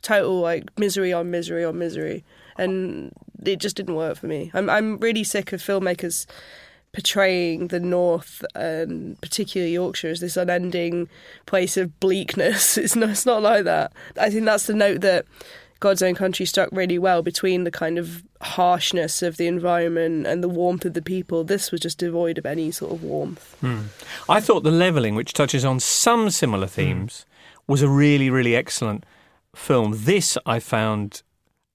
[0.02, 2.22] total like misery on misery on misery.
[2.59, 3.11] And
[3.44, 4.51] it just didn't work for me.
[4.55, 6.27] I'm I'm really sick of filmmakers
[6.92, 11.09] portraying the North and particularly Yorkshire as this unending
[11.46, 12.79] place of bleakness.
[12.79, 13.92] It's not, it's not like that.
[14.18, 15.27] I think that's the note that
[15.81, 20.42] God's Own Country struck really well between the kind of harshness of the environment and
[20.42, 21.44] the warmth of the people.
[21.44, 23.57] This was just devoid of any sort of warmth.
[23.61, 23.83] Hmm.
[24.29, 26.72] I thought The Leveling, which touches on some similar hmm.
[26.72, 27.27] themes,
[27.66, 29.05] was a really, really excellent
[29.55, 29.92] film.
[29.94, 31.22] This I found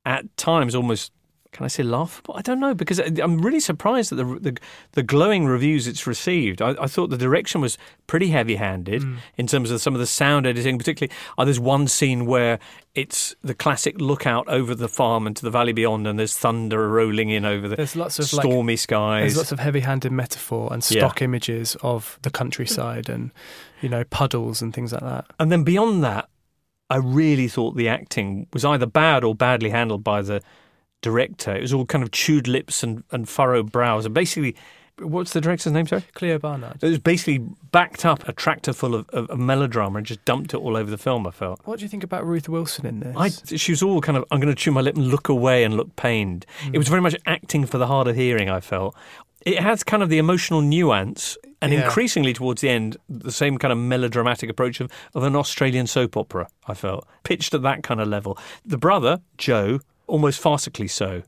[0.05, 1.11] at times almost.
[1.53, 2.35] Can I say laughable?
[2.35, 4.57] I don't know because I'm really surprised at the the,
[4.93, 6.61] the glowing reviews it's received.
[6.61, 9.17] I, I thought the direction was pretty heavy-handed mm.
[9.37, 10.77] in terms of some of the sound editing.
[10.77, 12.59] Particularly, oh, there's one scene where
[12.95, 16.89] it's the classic lookout over the farm and to the valley beyond, and there's thunder
[16.89, 19.21] rolling in over the There's lots of like stormy skies.
[19.21, 21.01] There's lots of heavy-handed metaphor and Yeah.
[21.01, 23.31] stock images of the countryside and
[23.81, 25.25] you know puddles and things like that.
[25.39, 26.29] And then beyond that,
[26.89, 30.41] I really thought the acting was either bad or badly handled by the
[31.03, 31.55] director.
[31.55, 34.05] It was all kind of chewed lips and, and furrowed brows.
[34.05, 34.55] And basically,
[34.97, 36.03] what's the director's name, sorry?
[36.13, 36.83] Clio Barnard.
[36.83, 40.53] It was basically backed up a tractor full of, of, of melodrama and just dumped
[40.53, 41.61] it all over the film, I felt.
[41.65, 43.15] What do you think about Ruth Wilson in this?
[43.15, 45.63] I, she was all kind of, I'm going to chew my lip and look away
[45.63, 46.45] and look pained.
[46.71, 46.91] It was mm.
[46.91, 48.95] very much acting for the hard of hearing, I felt.
[49.45, 51.85] It has kind of the emotional nuance and Yeah.
[51.85, 56.15] increasingly towards the end, the same kind of melodramatic approach of, of an Australian soap
[56.17, 58.37] opera, I felt, pitched at that kind of level.
[58.65, 59.79] The brother, Joe,
[60.13, 61.23] almost farcically so.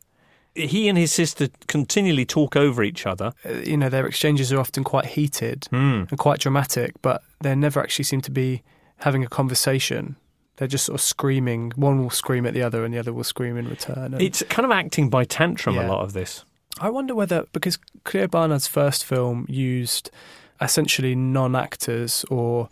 [0.54, 3.34] He and his sister continually talk over each other.
[3.44, 6.04] Uh, you know, their exchanges are often quite heated Hmm.
[6.10, 8.62] and quite dramatic, but they never actually seem to be
[9.00, 10.16] having a conversation.
[10.58, 11.74] They're just sort of screaming.
[11.76, 14.14] One will scream at the other, and the other will scream in return.
[14.14, 16.46] And It's kind of acting by tantrum, a lot of this.
[16.80, 20.10] I wonder whether because Clio Barnard's first film used
[20.62, 22.70] essentially non-actors or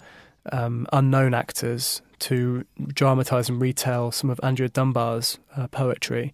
[0.52, 6.34] um, unknown actors to dramatise and retell some of Andrea Dunbar's uh, poetry.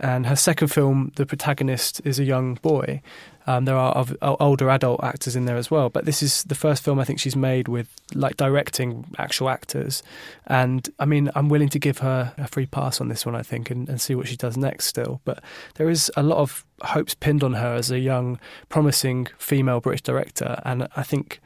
[0.00, 3.02] And her second film, the protagonist is a young boy.
[3.46, 6.82] Um, there are older adult actors in there as well, but this is the first
[6.82, 10.02] film I think she's made with like directing actual actors.
[10.46, 13.42] And I mean, I'm willing to give her a free pass on this one, I
[13.42, 15.20] think, and, and see what she does next still.
[15.24, 15.42] But
[15.76, 20.02] there is a lot of hopes pinned on her as a young, promising female British
[20.02, 21.40] director, and I think,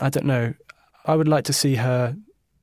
[0.00, 0.54] I don't know,
[1.06, 2.16] I would like to see her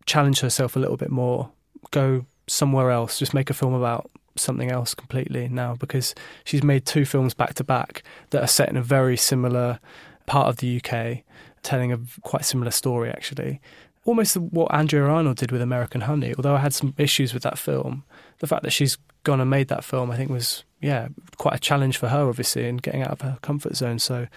[0.08, 1.52] challenge herself a little bit more,
[1.92, 6.86] go somewhere else, just make a film about something else completely now because she's made
[6.86, 9.80] two films back to back that are set in a very similar
[10.26, 11.24] part of the UK,
[11.62, 13.60] telling a quite similar story actually.
[14.06, 17.58] Almost what Andrea Arnold did with American Honey, although I had some issues with that
[17.58, 18.06] film.
[18.40, 21.60] The fact that she's gone and made that film, I think, was yeah quite a
[21.60, 24.00] challenge for her, obviously, in getting out of her comfort zone.
[24.00, 24.28] So,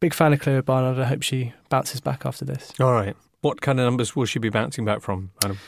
[0.00, 0.98] big fan of Clio Barnard.
[0.98, 2.72] I hope she bounces back after this.
[2.80, 3.14] All right.
[3.42, 5.58] What kind of numbers will she be bouncing back from, Adam?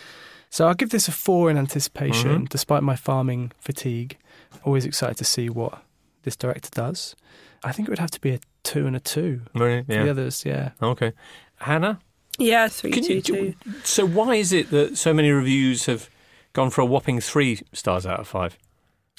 [0.49, 2.45] So I'll give this a four in anticipation, mm-hmm.
[2.45, 4.17] despite my farming fatigue.
[4.65, 5.83] Always excited to see what
[6.23, 7.17] this director does.
[7.65, 9.43] I think it would have to be a two and a two.
[9.55, 9.85] Really?
[9.89, 10.05] Yeah.
[10.05, 10.71] the others, yeah.
[10.81, 11.13] Okay.
[11.57, 11.99] Hannah?
[12.39, 13.55] Yeah, three, Can two, you, two.
[13.85, 16.09] So why is it that so many reviews have
[16.53, 18.59] gone for a whopping three stars out of five?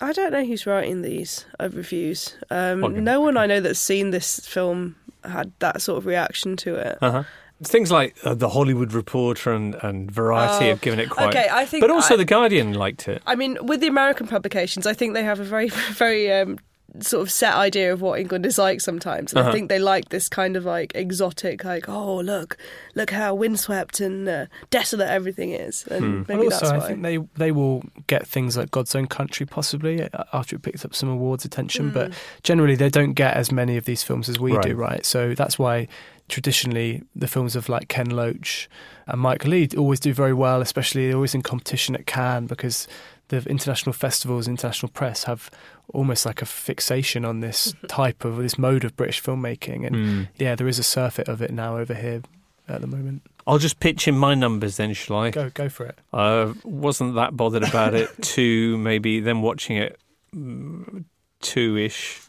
[0.02, 2.36] I don't know who's writing these reviews.
[2.50, 6.76] Um, no one I know that's seen this film had that sort of reaction to
[6.76, 6.98] it.
[7.02, 7.24] Uh-huh.
[7.64, 11.30] Things like uh, the Hollywood Reporter and, and Variety have given it quite.
[11.30, 11.82] Okay, I think.
[11.82, 13.22] But also I, the Guardian liked it.
[13.26, 16.60] I mean, with the American publications, I think they have a very, very um,
[17.00, 19.34] sort of set idea of what England is like sometimes.
[19.34, 19.50] And uh-huh.
[19.50, 22.58] I think they like this kind of like exotic, like, oh, look,
[22.94, 25.86] look how windswept and uh, desolate everything is.
[25.88, 26.24] And hmm.
[26.28, 26.78] maybe also, that's why.
[26.78, 30.62] I think they, they will get things like God's Own Country possibly uh, after it
[30.62, 31.92] picks up some awards attention.
[31.92, 31.94] Mm.
[31.94, 32.14] But
[32.44, 34.64] generally, they don't get as many of these films as we right.
[34.64, 35.06] do, right?
[35.06, 35.88] So that's why
[36.28, 38.70] traditionally the films of like Ken Loach
[39.08, 42.88] and Mike Leigh always do very well, especially they're always in competition at Cannes because
[43.28, 45.50] the international festivals, international press have
[45.94, 49.86] almost like a fixation on this type of this mode of British filmmaking.
[49.86, 50.28] And mm.
[50.38, 52.22] yeah, there is a surfeit of it now over here
[52.68, 53.24] at the moment.
[53.48, 55.30] I'll just pitch in my numbers then, shall I?
[55.30, 56.00] Go, go for it.
[56.12, 58.10] I wasn't that bothered about it.
[58.22, 60.00] two, maybe then watching it
[60.36, 61.04] mm,
[61.42, 62.22] two ish,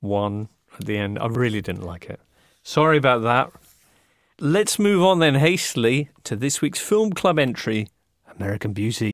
[0.00, 1.18] one at the end.
[1.18, 2.20] I really didn't like it.
[2.66, 3.52] Sorry about that.
[4.40, 7.88] Let's move on then hastily to this week's Film Club entry
[8.38, 9.13] American Beauty.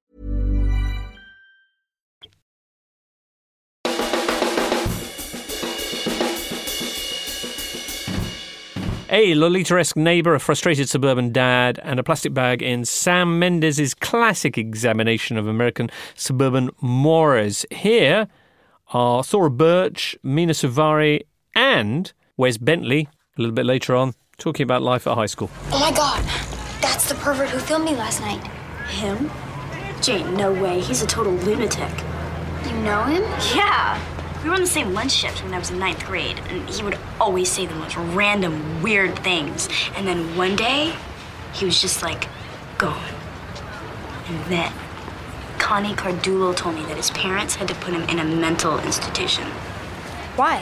[9.13, 14.57] A Lolita-esque neighbour, a frustrated suburban dad, and a plastic bag in Sam Mendes's classic
[14.57, 17.65] examination of American suburban mores.
[17.71, 18.29] Here
[18.93, 24.81] are Thora Birch, Mena Suvari, and Wes Bentley, a little bit later on, talking about
[24.81, 25.49] life at high school.
[25.73, 26.23] Oh my god,
[26.81, 28.41] that's the pervert who filmed me last night.
[28.87, 29.29] Him?
[30.01, 30.79] Jane, no way.
[30.79, 31.91] He's a total lunatic.
[32.65, 33.23] You know him?
[33.53, 34.20] Yeah.
[34.43, 36.83] We were on the same lunch shift when I was in ninth grade, and he
[36.83, 39.69] would always say the most random, weird things.
[39.95, 40.95] And then one day,
[41.53, 42.27] he was just like,
[42.79, 43.13] gone.
[44.27, 44.73] And then,
[45.59, 49.43] Connie Cardulo told me that his parents had to put him in a mental institution.
[50.35, 50.61] Why?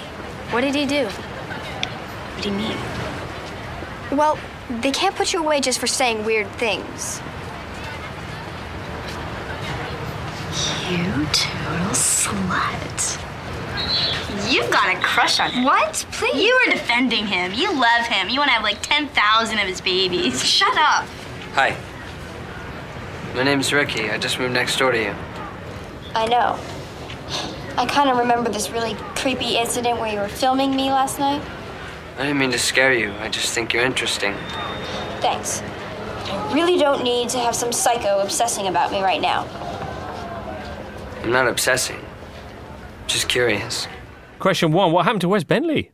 [0.51, 1.05] What did he do?
[1.05, 2.77] What do you mean?
[4.11, 4.37] Well,
[4.81, 7.21] they can't put you away just for saying weird things.
[10.89, 13.28] You total slut.
[14.49, 15.63] You've got a crush on him.
[15.63, 16.05] What?
[16.11, 16.43] Please.
[16.43, 17.53] You were defending him.
[17.53, 18.29] You love him.
[18.29, 20.43] You want to have like 10,000 of his babies.
[20.43, 21.05] Shut up.
[21.53, 21.75] Hi.
[23.35, 24.09] My name's Ricky.
[24.09, 25.15] I just moved next door to you.
[26.15, 26.59] I know.
[27.77, 31.41] I kind of remember this really creepy incident where you were filming me last night.
[32.17, 33.13] I didn't mean to scare you.
[33.19, 34.33] I just think you're interesting.
[35.21, 35.61] Thanks.
[35.61, 39.47] I really don't need to have some psycho obsessing about me right now.
[41.23, 42.03] I'm not obsessing.
[43.09, 43.87] Just curious.
[44.37, 45.89] Question one What happened to Wes Bentley?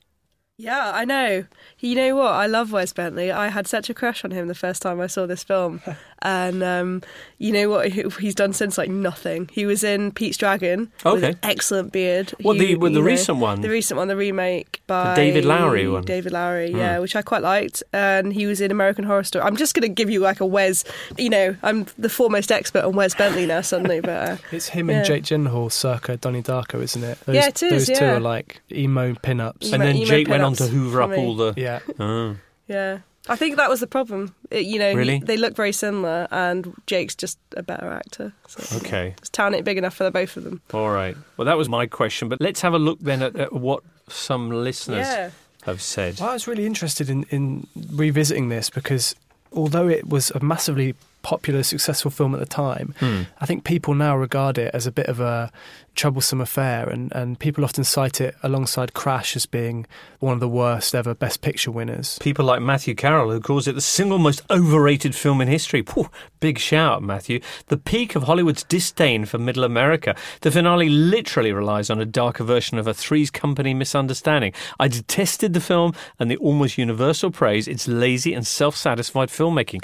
[0.58, 1.45] Yeah, I know.
[1.80, 2.34] You know what?
[2.34, 3.32] I love Wes Bentley.
[3.32, 5.82] I had such a crush on him the first time I saw this film.
[6.25, 7.01] and um,
[7.38, 8.77] you know what he's done since?
[8.77, 9.47] Like nothing.
[9.53, 10.91] He was in Pete's Dragon.
[11.05, 11.29] with Okay.
[11.29, 12.31] an excellent beard.
[12.41, 13.61] What, He- the- well, the know, recent one?
[13.61, 16.03] The recent one, the remake by David Lowery one?
[16.03, 16.77] David Lowery, Hmm.
[16.77, 17.83] yeah, which I quite liked.
[17.93, 19.45] And he was in American Horror Story.
[19.45, 20.83] I'm just going to give you like a Wes.
[21.17, 24.09] You know, I'm the foremost expert on Wes Bentley now suddenly, but.
[24.29, 24.97] Uh, It's him yeah.
[24.97, 27.19] and Jake Gyllenhaal circa Donnie Darko, isn't it?
[27.25, 29.71] Those, Yeah, it is, Those two are like emo pin-ups.
[29.71, 31.53] and then Jake went on to hoover up all the.
[31.55, 31.79] Yeah.
[31.99, 32.35] Oh.
[32.67, 32.99] Yeah.
[33.27, 34.35] I think that was the problem.
[34.51, 35.19] It, you know, he- Really?
[35.19, 38.33] they look very similar, and Jake's just a better actor.
[38.47, 39.15] So Okay.
[39.17, 40.61] it's talent big enough for the both of them.
[40.73, 41.17] All right.
[41.38, 44.51] Well, that was my question, but let's have a look then at, at what some
[44.51, 45.29] listeners Yeah.
[45.63, 46.19] have said.
[46.19, 49.15] Well, I was really interested in, in revisiting this because
[49.51, 50.93] although it was a massively
[51.25, 53.21] popular, successful film at the time, Hmm.
[53.41, 55.51] I think people now regard it as a bit of a
[55.95, 59.88] troublesome affair, and, and people often cite it alongside Crash as being
[60.19, 62.19] one of the worst ever Best Picture winners.
[62.21, 65.81] People like Matthew Carroll, who calls it the single most overrated film in history.
[65.81, 66.09] Phew,
[66.39, 67.39] big shout, Matthew.
[67.67, 70.15] The peak of Hollywood's disdain for middle America.
[70.41, 74.53] The finale literally relies on a darker version of a Three's Company misunderstanding.
[74.79, 79.83] I detested the film and the almost universal praise its lazy and self satisfied filmmaking.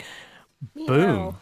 [0.75, 1.37] Boom.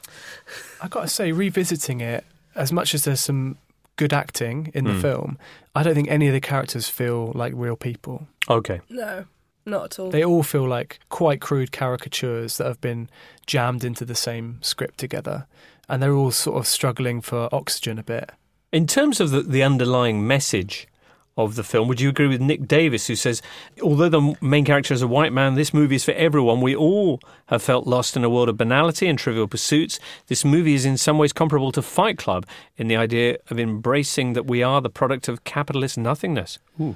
[0.82, 2.23] I got to say, revisiting it,
[2.55, 3.58] as much as there's some
[3.95, 5.01] good acting in the Hmm.
[5.01, 5.38] film,
[5.75, 8.27] I don't think any of the characters feel like real people.
[8.49, 8.82] Okay.
[8.89, 9.25] No,
[9.65, 10.10] not at all.
[10.10, 13.10] They all feel like quite crude caricatures that have been
[13.45, 15.47] jammed into the same script together.
[15.88, 18.32] And they're all sort of struggling for oxygen a bit.
[18.71, 20.88] In terms of the, the underlying message
[21.45, 23.41] of the film, would you agree with Nick Davis, who says,
[23.82, 26.62] although the main character is a white man, this movie is for everyone.
[26.62, 29.99] We all have felt lost in a world of banality and trivial pursuits.
[30.28, 32.45] This movie is in some ways comparable to Fight Club
[32.78, 36.60] in the idea of embracing that we are the product of capitalist nothingness.
[36.80, 36.95] Ooh.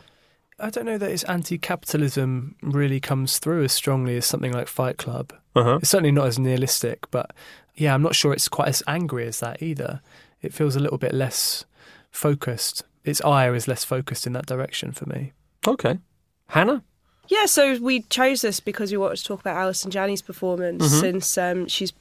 [0.60, 4.68] I don't know that its anti capitalism really comes through as strongly as something like
[4.68, 5.34] Fight Club.
[5.56, 5.80] Uh-huh.
[5.82, 7.32] It's certainly not as nihilistic, but
[7.76, 10.02] yeah, I'm not sure it's quite as angry as that either.
[10.42, 11.66] It feels a little bit less
[12.12, 12.84] focused.
[13.04, 15.34] Its ire is less focused in that direction for me.
[15.68, 16.00] Okay.
[16.48, 16.84] Hannah?
[17.30, 21.00] Yeah, so we chose this because we wanted to talk about Allison Janney's performance Mhm.
[21.00, 21.94] since um, she's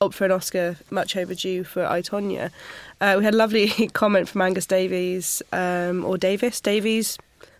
[0.00, 2.50] up for an Oscar, much overdue for I Tonya.
[3.00, 7.16] Uh, we had a lovely comment from Angus Davies, um, or Davis, Davies.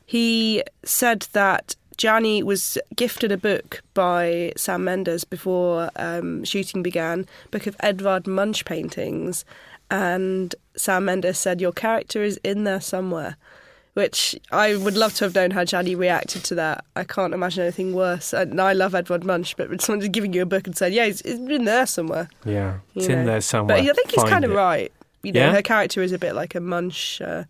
[0.06, 7.26] He said that Janney was gifted a book by Sam Mendes before um, shooting began,
[7.50, 9.44] book of Edvard Munch paintings,
[9.90, 13.36] and Sam Mendes said, Your character is in there somewhere
[13.94, 16.84] which I would love to have known how Janney reacted to that.
[16.96, 18.32] I can't imagine anything worse.
[18.32, 21.20] And I love Edvard Munch, but someone's giving you a book and said, "Yeah, it's,
[21.20, 22.78] it's in there somewhere," Yeah.
[22.94, 23.26] you It's in know.
[23.30, 23.76] there somewhere.
[23.78, 24.54] But I think he's Find kind of it.
[24.56, 24.92] right.
[25.22, 25.52] You know, Yeah?
[25.52, 27.20] her character is a bit like a Munch.
[27.20, 27.44] Uh,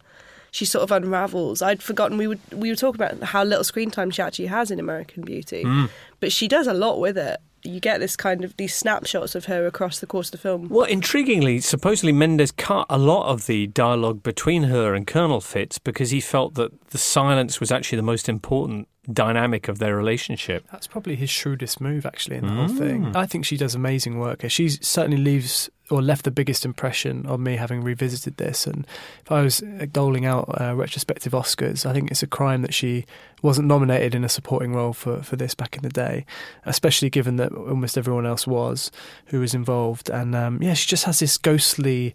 [0.54, 1.60] she sort of unravels.
[1.62, 4.70] I'd forgotten we would we were talking about how little screen time she actually has
[4.70, 5.90] in American Beauty, Mm.
[6.20, 7.38] but she does a lot with it.
[7.66, 10.68] You get this kind of these snapshots of her across the course of the film.
[10.68, 15.78] Well, intriguingly, supposedly Mendes cut a lot of the dialogue between her and Colonel Fitz
[15.78, 20.66] because he felt that the silence was actually the most important dynamic of their relationship.
[20.72, 23.06] That's probably his shrewdest move, actually, in the whole thing.
[23.06, 23.16] Mm.
[23.16, 24.48] I think she does amazing work.
[24.48, 28.66] She certainly leaves or left the biggest impression on me having revisited this.
[28.66, 28.86] And
[29.20, 29.62] if I was
[29.92, 33.04] doling out uh, retrospective Oscars, I think it's a crime that she
[33.42, 36.24] wasn't nominated in a supporting role for, for this back in the day,
[36.64, 38.90] especially given that almost everyone else was
[39.26, 40.08] who was involved.
[40.08, 42.14] And um, yeah, she just has this ghostly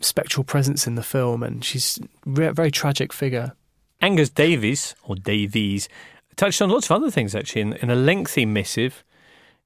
[0.00, 3.54] spectral presence in the film, and she's a very tragic figure.
[4.00, 5.88] Angus Davies, or Davies,
[6.36, 7.62] touched on lots of other things actually.
[7.62, 9.02] In, in a lengthy missive,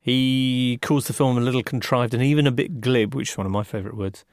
[0.01, 3.47] he calls the film a little contrived and even a bit glib, which is one
[3.47, 4.25] of my favourite words.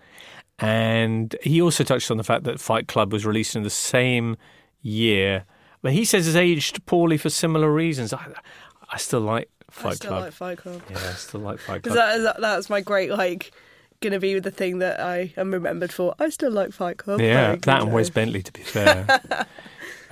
[0.57, 4.35] And he also touched on the fact that Fight Club was released in the same
[4.81, 5.45] year,
[5.81, 8.11] but he says it's aged poorly for similar reasons.
[8.13, 8.25] I,
[8.91, 10.21] I still like Fight I still Club.
[10.23, 10.81] like Fight Club.
[10.89, 11.95] Yeah, I still like Fight Club.
[11.95, 13.51] that, is- that, that's my great like.
[14.01, 16.15] Going to be the thing that I am remembered for.
[16.19, 17.19] I still like Fight Club.
[17.19, 17.95] yeah, good that and show.
[17.95, 19.19] Wes Bentley, to be fair.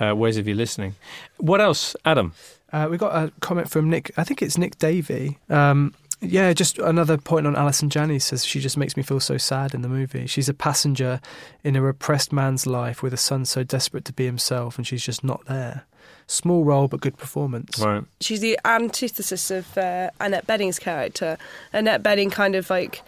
[0.00, 0.94] uh, Wes, if you're listening.
[1.38, 2.32] What else, Adam?
[2.72, 4.10] Uh, we got a comment from Nick.
[4.16, 5.38] I think it's Nick Davey.
[5.48, 9.38] Um, Yeah, just another point on Allison Janney says she just makes me feel so
[9.38, 10.26] sad in the movie.
[10.26, 11.20] She's a passenger
[11.62, 15.04] in a repressed man's life with a son so desperate to be himself, and she's
[15.04, 15.84] just not there.
[16.26, 17.78] Small role, but good performance.
[17.78, 18.02] Right.
[18.20, 21.38] She's the antithesis of uh, Annette Bening's character.
[21.72, 23.02] Annette Bedding kind of like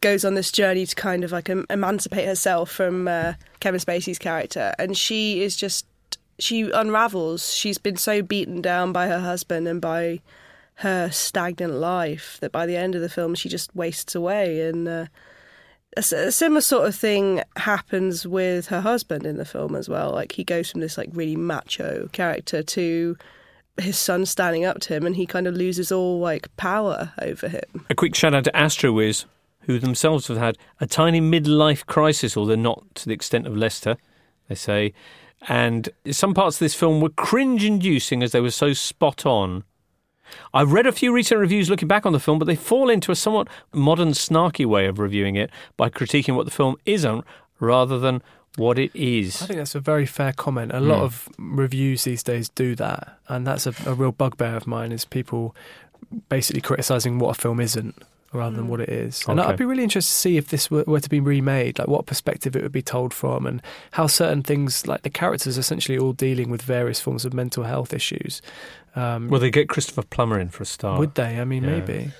[0.00, 4.18] goes on this journey to kind of like em- emancipate herself from uh, Kevin Spacey's
[4.18, 5.86] character, and she is just
[6.38, 7.52] she unravels.
[7.52, 10.20] She's been so beaten down by her husband and by
[10.76, 14.88] her stagnant life that by the end of the film she just wastes away and.
[14.88, 15.06] Uh,
[15.96, 20.12] a, a similar sort of thing happens with her husband in the film as well.
[20.12, 23.16] Like he goes from this like really macho character to
[23.78, 27.48] his son standing up to him, and he kind of loses all like power over
[27.48, 27.86] him.
[27.90, 29.24] A quick shout out to Astro Astrowiz,
[29.62, 33.96] who themselves have had a tiny midlife crisis, although not to the extent of Lester,
[34.48, 34.92] they say.
[35.46, 39.64] And some parts of this film were cringe inducing as they were so spot on.
[40.52, 43.12] I've read a few recent reviews looking back on the film, but they fall into
[43.12, 47.24] a somewhat modern, snarky way of reviewing it by critiquing what the film isn't
[47.60, 48.20] rather than
[48.56, 49.40] what it is.
[49.42, 50.72] I think that's a very fair comment.
[50.74, 51.04] A lot Hmm.
[51.04, 54.92] of reviews these days do that, and that's a, a real bugbear of mine.
[54.92, 55.54] Is people
[56.28, 57.94] basically criticizing what a film isn't
[58.32, 59.24] rather than what it is.
[59.26, 59.48] And Okay.
[59.48, 62.06] I'd be really interested to see if this were, were to be remade, like what
[62.06, 63.62] perspective it would be told from, and
[63.92, 67.64] how certain things, like the characters, are essentially all dealing with various forms of mental
[67.64, 68.42] health issues.
[68.94, 70.98] Um, Well, they get Christopher Plummer in for a start.
[70.98, 71.40] would they?
[71.40, 71.70] I mean, Yeah.
[71.80, 72.10] maybe.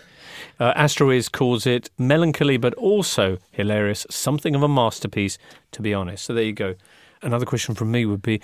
[0.60, 5.36] Uh, Astrowiz calls it melancholy but also hilarious, something of a masterpiece,
[5.72, 6.24] to be honest.
[6.24, 6.74] So there you go.
[7.22, 8.40] Another question from me would be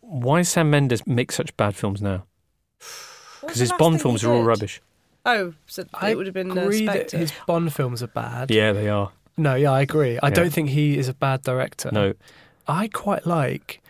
[0.00, 2.24] why Sam Mendes make such bad films now?
[3.40, 4.80] Because his Bond films are all rubbish.
[5.26, 7.18] Oh, so I it would have been uh, agree that Spectre.
[7.18, 8.50] his Bond films are bad.
[8.50, 9.10] Yeah, they are.
[9.36, 10.18] No, yeah, I agree.
[10.22, 10.34] I Yeah.
[10.34, 11.90] don't think he is a bad director.
[11.92, 12.14] No.
[12.68, 13.82] I quite like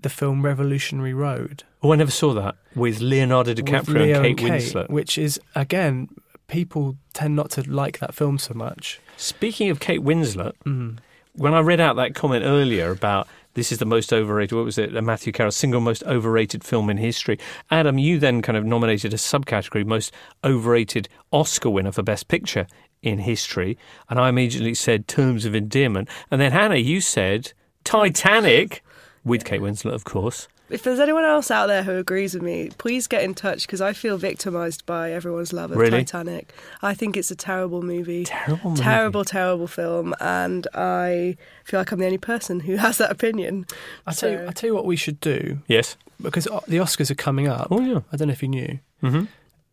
[0.00, 1.62] the film Revolutionary Road.
[1.82, 4.90] Oh, I never saw that with Leonardo with DiCaprio Leo and Kate and Winslet.
[4.90, 6.08] which is again,
[6.48, 9.00] people tend not to like that film so much.
[9.16, 10.98] Speaking of Kate Winslet, Mm.
[11.34, 14.78] when I read out that comment earlier about this is the most overrated, what was
[14.78, 17.38] it, a Matthew Carroll, single most overrated film in history,
[17.70, 20.12] Adam, you then kind of nominated a subcategory, most
[20.44, 22.66] overrated Oscar winner for Best Picture
[23.02, 23.76] in history.
[24.08, 26.08] And I immediately said Terms of Endearment.
[26.30, 27.52] And then Hannah, you said
[27.84, 28.82] Titanic,
[29.24, 30.48] with Kate Winslet, of course.
[30.70, 33.80] If there's anyone else out there who agrees with me, please get in touch because
[33.80, 36.04] I feel victimised by everyone's love of Really?
[36.04, 36.52] Titanic.
[36.82, 38.24] I think it's a terrible movie.
[38.24, 38.82] Terrible movie.
[38.82, 40.14] Terrible, terrible film.
[40.20, 43.66] And I feel like I'm the only person who has that opinion.
[44.06, 45.96] I tell you, I tell you what we should do Yes.
[46.22, 47.68] because the Oscars are coming up.
[47.70, 48.00] Oh, yeah.
[48.12, 48.78] I don't know if you knew.
[49.00, 49.24] hmm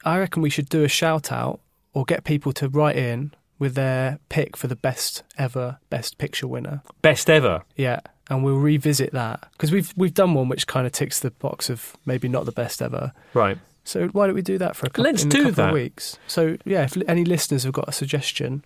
[0.06, 1.60] I reckon we should do a shout out
[1.94, 6.48] or get people to write in with their pick for the best ever Best Picture
[6.48, 6.82] winner.
[7.02, 7.64] Best ever.
[7.76, 8.00] Yeah,
[8.30, 11.70] and we'll revisit that because we've we've done one which kind of ticks the box
[11.70, 13.14] of maybe not the best ever.
[13.34, 13.58] Right.
[13.84, 15.68] So why don't we do that for a couple, Let's in a do couple that.
[15.70, 16.18] of weeks?
[16.28, 18.66] So yeah, if any listeners have got a suggestion,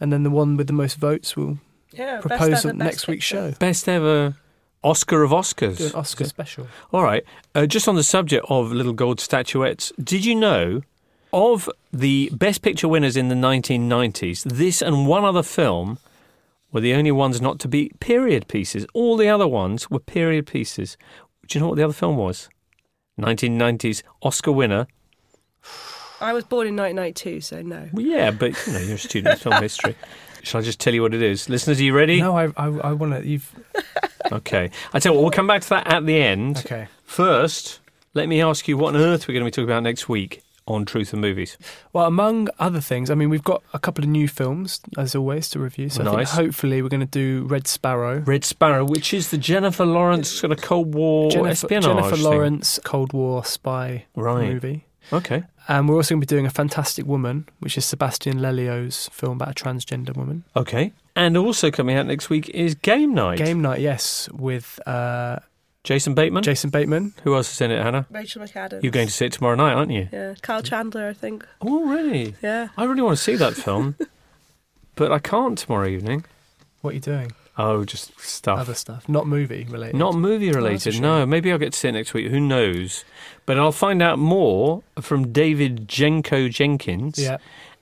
[0.00, 1.58] and then the one with the most votes will
[1.92, 3.50] Yeah, best propose ever, on best next week's show.
[3.52, 4.34] Best ever
[4.82, 5.76] Oscar of Oscars.
[5.78, 6.66] Do an Oscar special.
[6.92, 7.22] All right.
[7.54, 10.80] Uh, just on the subject of little gold statuettes, did you know
[11.34, 15.98] of the Best Picture winners in the 1990s, this and one other film
[16.72, 18.86] were the only ones not to be period pieces?
[18.94, 20.96] All the other ones were period pieces.
[21.46, 22.48] Do you know what the other film was?
[23.20, 24.86] 1990s Oscar winner.
[26.20, 27.88] I was born in 1992, so no.
[27.92, 29.96] Well, yeah, but you know, you're a student of film history.
[30.44, 31.48] Shall I just tell you what it is?
[31.48, 32.20] Listeners, are you ready?
[32.20, 33.26] No, I I, I want to.
[33.26, 33.54] You've
[34.32, 34.70] Okay.
[34.92, 36.58] I tell you what, we'll come back to that at the end.
[36.58, 36.88] okay.
[37.04, 37.80] First,
[38.14, 40.42] let me ask you what on earth we're going to be talking about next week
[40.66, 41.58] on Truth and Movies.
[41.92, 45.48] Well, among other things, I mean, we've got a couple of new films as always
[45.50, 45.88] to review.
[45.88, 48.20] So I think hopefully we're going to do Red Sparrow.
[48.20, 51.84] Red Sparrow, which is the Jennifer Lawrence sort of Cold War Jennifer, espionage.
[51.84, 52.24] Jennifer thing.
[52.24, 54.48] Lawrence Cold War spy Right.
[54.52, 54.86] movie.
[55.12, 55.42] Okay.
[55.68, 59.36] And we're also going to be doing A Fantastic Woman, which is Sebastian Lelio's film
[59.40, 60.44] about a transgender woman.
[60.56, 60.92] Okay.
[61.14, 63.38] And also coming out next week is Game Night.
[63.38, 65.40] Game Night, yes, with uh,
[65.84, 66.42] Jason Bateman.
[66.44, 67.12] Jason Bateman.
[67.24, 68.06] Who else is in it, Hannah?
[68.10, 68.82] Rachel McAdams.
[68.82, 70.08] You're going to see it tomorrow night, aren't you?
[70.12, 71.44] Yeah, Kyle Chandler, I think.
[71.60, 72.36] Oh, really?
[72.40, 72.68] Yeah.
[72.76, 73.96] I really want to see that film,
[74.94, 76.24] but I can't tomorrow evening.
[76.82, 77.32] What are you doing?
[77.58, 78.60] Oh, just stuff.
[78.60, 79.96] Other stuff, not movie related.
[79.96, 80.94] Not movie related.
[80.94, 81.02] shame.
[81.02, 82.30] no, maybe I'll get to see it next week.
[82.30, 83.04] Who knows?
[83.44, 87.18] But I'll find out more from David Jenko Jenkins.
[87.18, 87.38] Yeah.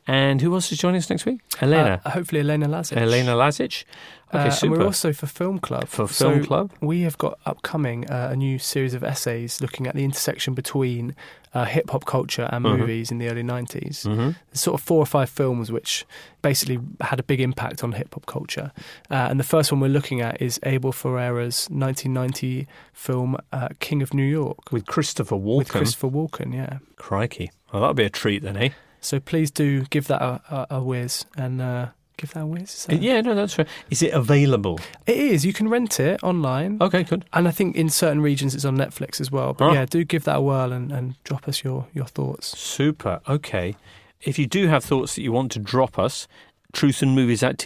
[0.08, 1.40] And who else is joining us next week?
[1.60, 2.00] Elena.
[2.04, 2.96] Uh, hopefully, Elena Lazic.
[2.96, 3.84] Elena Lazic.
[4.32, 4.72] Okay, Uh, super.
[4.74, 5.88] And we're also for Film Club.
[5.88, 6.70] For Film So Club?
[6.80, 11.14] we have got upcoming uh, a new series of essays looking at the intersection between
[11.52, 12.78] uh, hip hop culture and Mhm.
[12.78, 14.04] movies in the early 90s.
[14.04, 14.36] Mhm.
[14.50, 16.06] There's sort of four or five films which
[16.42, 18.70] basically had a big impact on hip hop culture.
[19.10, 24.00] Uh, and the first one we're looking at is Abel Ferrara's 1990 film uh, King
[24.00, 25.56] of New York With Christopher Walken.
[25.58, 26.78] with Christopher Walken, yeah.
[26.96, 27.50] Crikey.
[27.72, 28.68] Well, that'll be a treat then, eh?
[29.00, 31.86] So please do give that a, a, a whiz and uh,
[32.20, 32.62] give that a whiz.
[32.74, 33.66] Is that- Yeah, no, that's right.
[33.90, 34.78] Is it available?
[35.06, 35.44] It is.
[35.44, 36.78] You can rent it online.
[36.80, 37.24] Okay, good.
[37.32, 39.54] And I think in certain regions it's on Netflix as well.
[39.54, 39.72] But Oh.
[39.72, 42.56] yeah, do give that a whirl and, and drop us your, your thoughts.
[42.58, 43.20] Super.
[43.28, 43.74] Okay.
[44.22, 46.28] If you do have thoughts that you want to drop us,
[46.72, 47.56] truth and movies at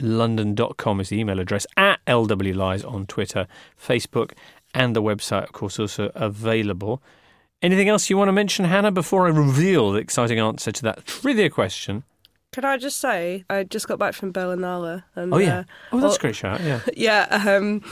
[0.00, 3.46] tcolondon.com is the email address, at LW Lies on Twitter,
[3.80, 4.32] Facebook,
[4.74, 7.02] and the website, of course, also available.
[7.62, 11.06] Anything else you want to mention, Hannah, before I reveal the exciting answer to that
[11.06, 12.04] trivia question?
[12.56, 15.02] Can I just say, I just got back from Berlinale.
[15.14, 15.58] And, Oh, yeah.
[15.58, 16.80] uh, Oh, that's well- a great shout, yeah.
[16.96, 17.82] yeah, um,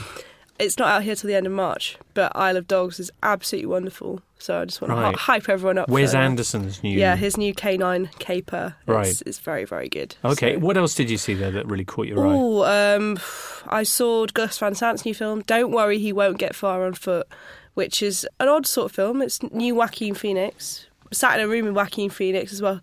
[0.57, 3.67] it's not out here till the end of March, but Isle of Dogs is absolutely
[3.67, 4.21] wonderful.
[4.39, 5.11] So I just want Right.
[5.11, 5.87] to hype everyone up.
[5.87, 6.97] Wes Anderson's new.
[6.97, 8.73] Yeah, his new K9 caper.
[8.87, 9.05] Right.
[9.05, 10.15] It's, it's very, very good.
[10.25, 12.31] Okay, So- what else did you see there that really caught your eye?
[12.33, 13.19] Oh, um,
[13.67, 15.41] I saw Gus Van Sant's new film.
[15.43, 17.27] Don't worry, he won't get far on foot,
[17.75, 19.21] which is an odd sort of film.
[19.21, 20.87] It's new Joaquin Phoenix.
[21.13, 22.81] Sat in a room with Joaquin Phoenix as well.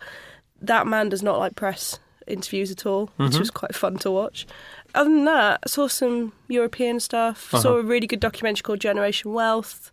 [0.62, 3.38] That man does not like press interviews at all, which Mhm.
[3.40, 4.46] was quite fun to watch.
[4.94, 7.50] Other than that, I saw some European stuff.
[7.50, 7.78] Saw Uh-huh.
[7.78, 9.90] a really good documentary called Generation Wealth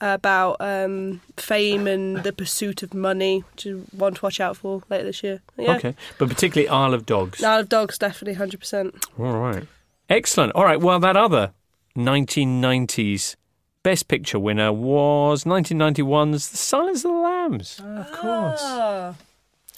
[0.00, 4.82] about um, fame and the pursuit of money, which is one to watch out for
[4.90, 5.40] later this year.
[5.56, 5.76] Yeah.
[5.76, 7.42] Okay, but particularly Isle of Dogs.
[7.42, 8.94] Isle of Dogs, definitely 100%.
[9.18, 9.64] All right.
[10.10, 10.52] Excellent.
[10.54, 10.80] All right.
[10.80, 11.52] Well, that other
[11.96, 13.36] 1990s
[13.82, 17.80] Best Picture winner was 1991's The Silence of the Lambs.
[17.84, 18.60] of course.
[18.62, 19.14] Ah.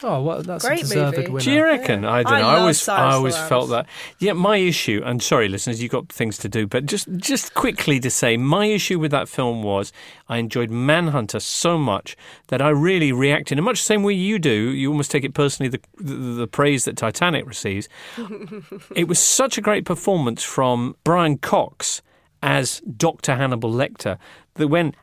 [0.02, 1.30] Oh, well, that's Great a deserved movie.
[1.30, 1.44] winner.
[1.44, 2.04] Do you reckon?
[2.04, 2.48] I don't I know.
[2.48, 3.86] I love always, I always felt that.
[4.18, 5.00] Yeah, my issue.
[5.02, 8.66] And sorry, listeners, you've got things to do, but just, just quickly to say, my
[8.66, 9.92] issue with that film was
[10.28, 12.14] I enjoyed Manhunter so much
[12.48, 14.50] that I really reacted in much the same way you do.
[14.50, 17.88] You almost take it personally the the, the praise that Titanic receives.
[18.94, 22.02] it was such a great performance from Brian Cox
[22.42, 23.34] as Dr.
[23.34, 24.18] Hannibal Lecter
[24.54, 24.94] that when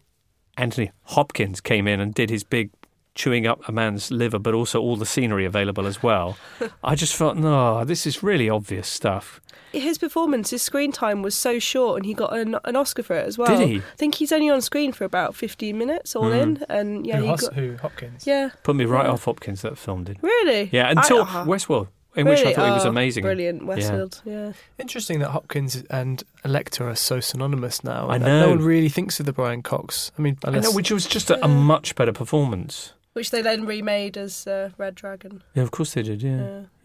[0.56, 2.70] Anthony Hopkins came in and did his big
[3.16, 6.38] chewing up a man's liver, but also all the scenery available as well,
[6.84, 9.40] I just felt, no, this is really obvious stuff.
[9.72, 13.16] His performance, his screen time was so short, and he got an, an Oscar for
[13.16, 13.58] it as well.
[13.58, 13.78] Did he?
[13.78, 16.42] I think he's only on screen for about 15 minutes all Mm.
[16.42, 17.54] in, and yeah, who, he Hos- got.
[17.56, 18.28] who Hopkins?
[18.28, 18.50] Yeah.
[18.62, 19.12] Put me right Yeah.
[19.14, 20.18] off Hopkins, that film did.
[20.22, 20.70] Really?
[20.72, 22.54] Yeah, until I- uh, Westworld, in which I really?
[22.54, 23.24] thought he was Oh, amazing.
[23.24, 24.06] Brilliant, Yeah.
[24.26, 24.54] Yeah.
[24.78, 28.10] Interesting that Hopkins and Lecter are so synonymous now.
[28.12, 28.42] I know.
[28.42, 30.12] No one really thinks of the Brian Cox.
[30.20, 32.94] I mean, I know, which was just a, a much better performance.
[33.14, 35.44] Which they then remade as uh, Red Dragon.
[35.54, 36.38] Yeah, of course they did, yeah.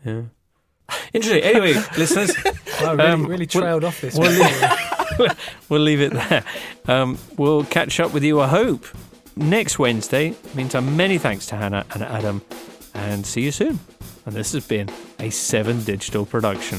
[0.05, 0.13] Yeah.
[0.13, 0.23] Yeah.
[1.13, 1.43] Interesting.
[1.43, 2.35] Anyway, listeners.
[2.81, 4.15] Wow, really, um, really we'll- trailed off this.
[4.17, 5.37] We'll leave,
[5.69, 6.45] we'll leave it there.
[6.87, 8.87] Um, we'll catch up with you, I hope,
[9.35, 10.37] next Wednesday.
[10.55, 12.41] Meantime, many thanks to Hannah and Adam,
[12.95, 13.81] and see you soon.
[14.27, 16.79] And this has been a Seven Digital production.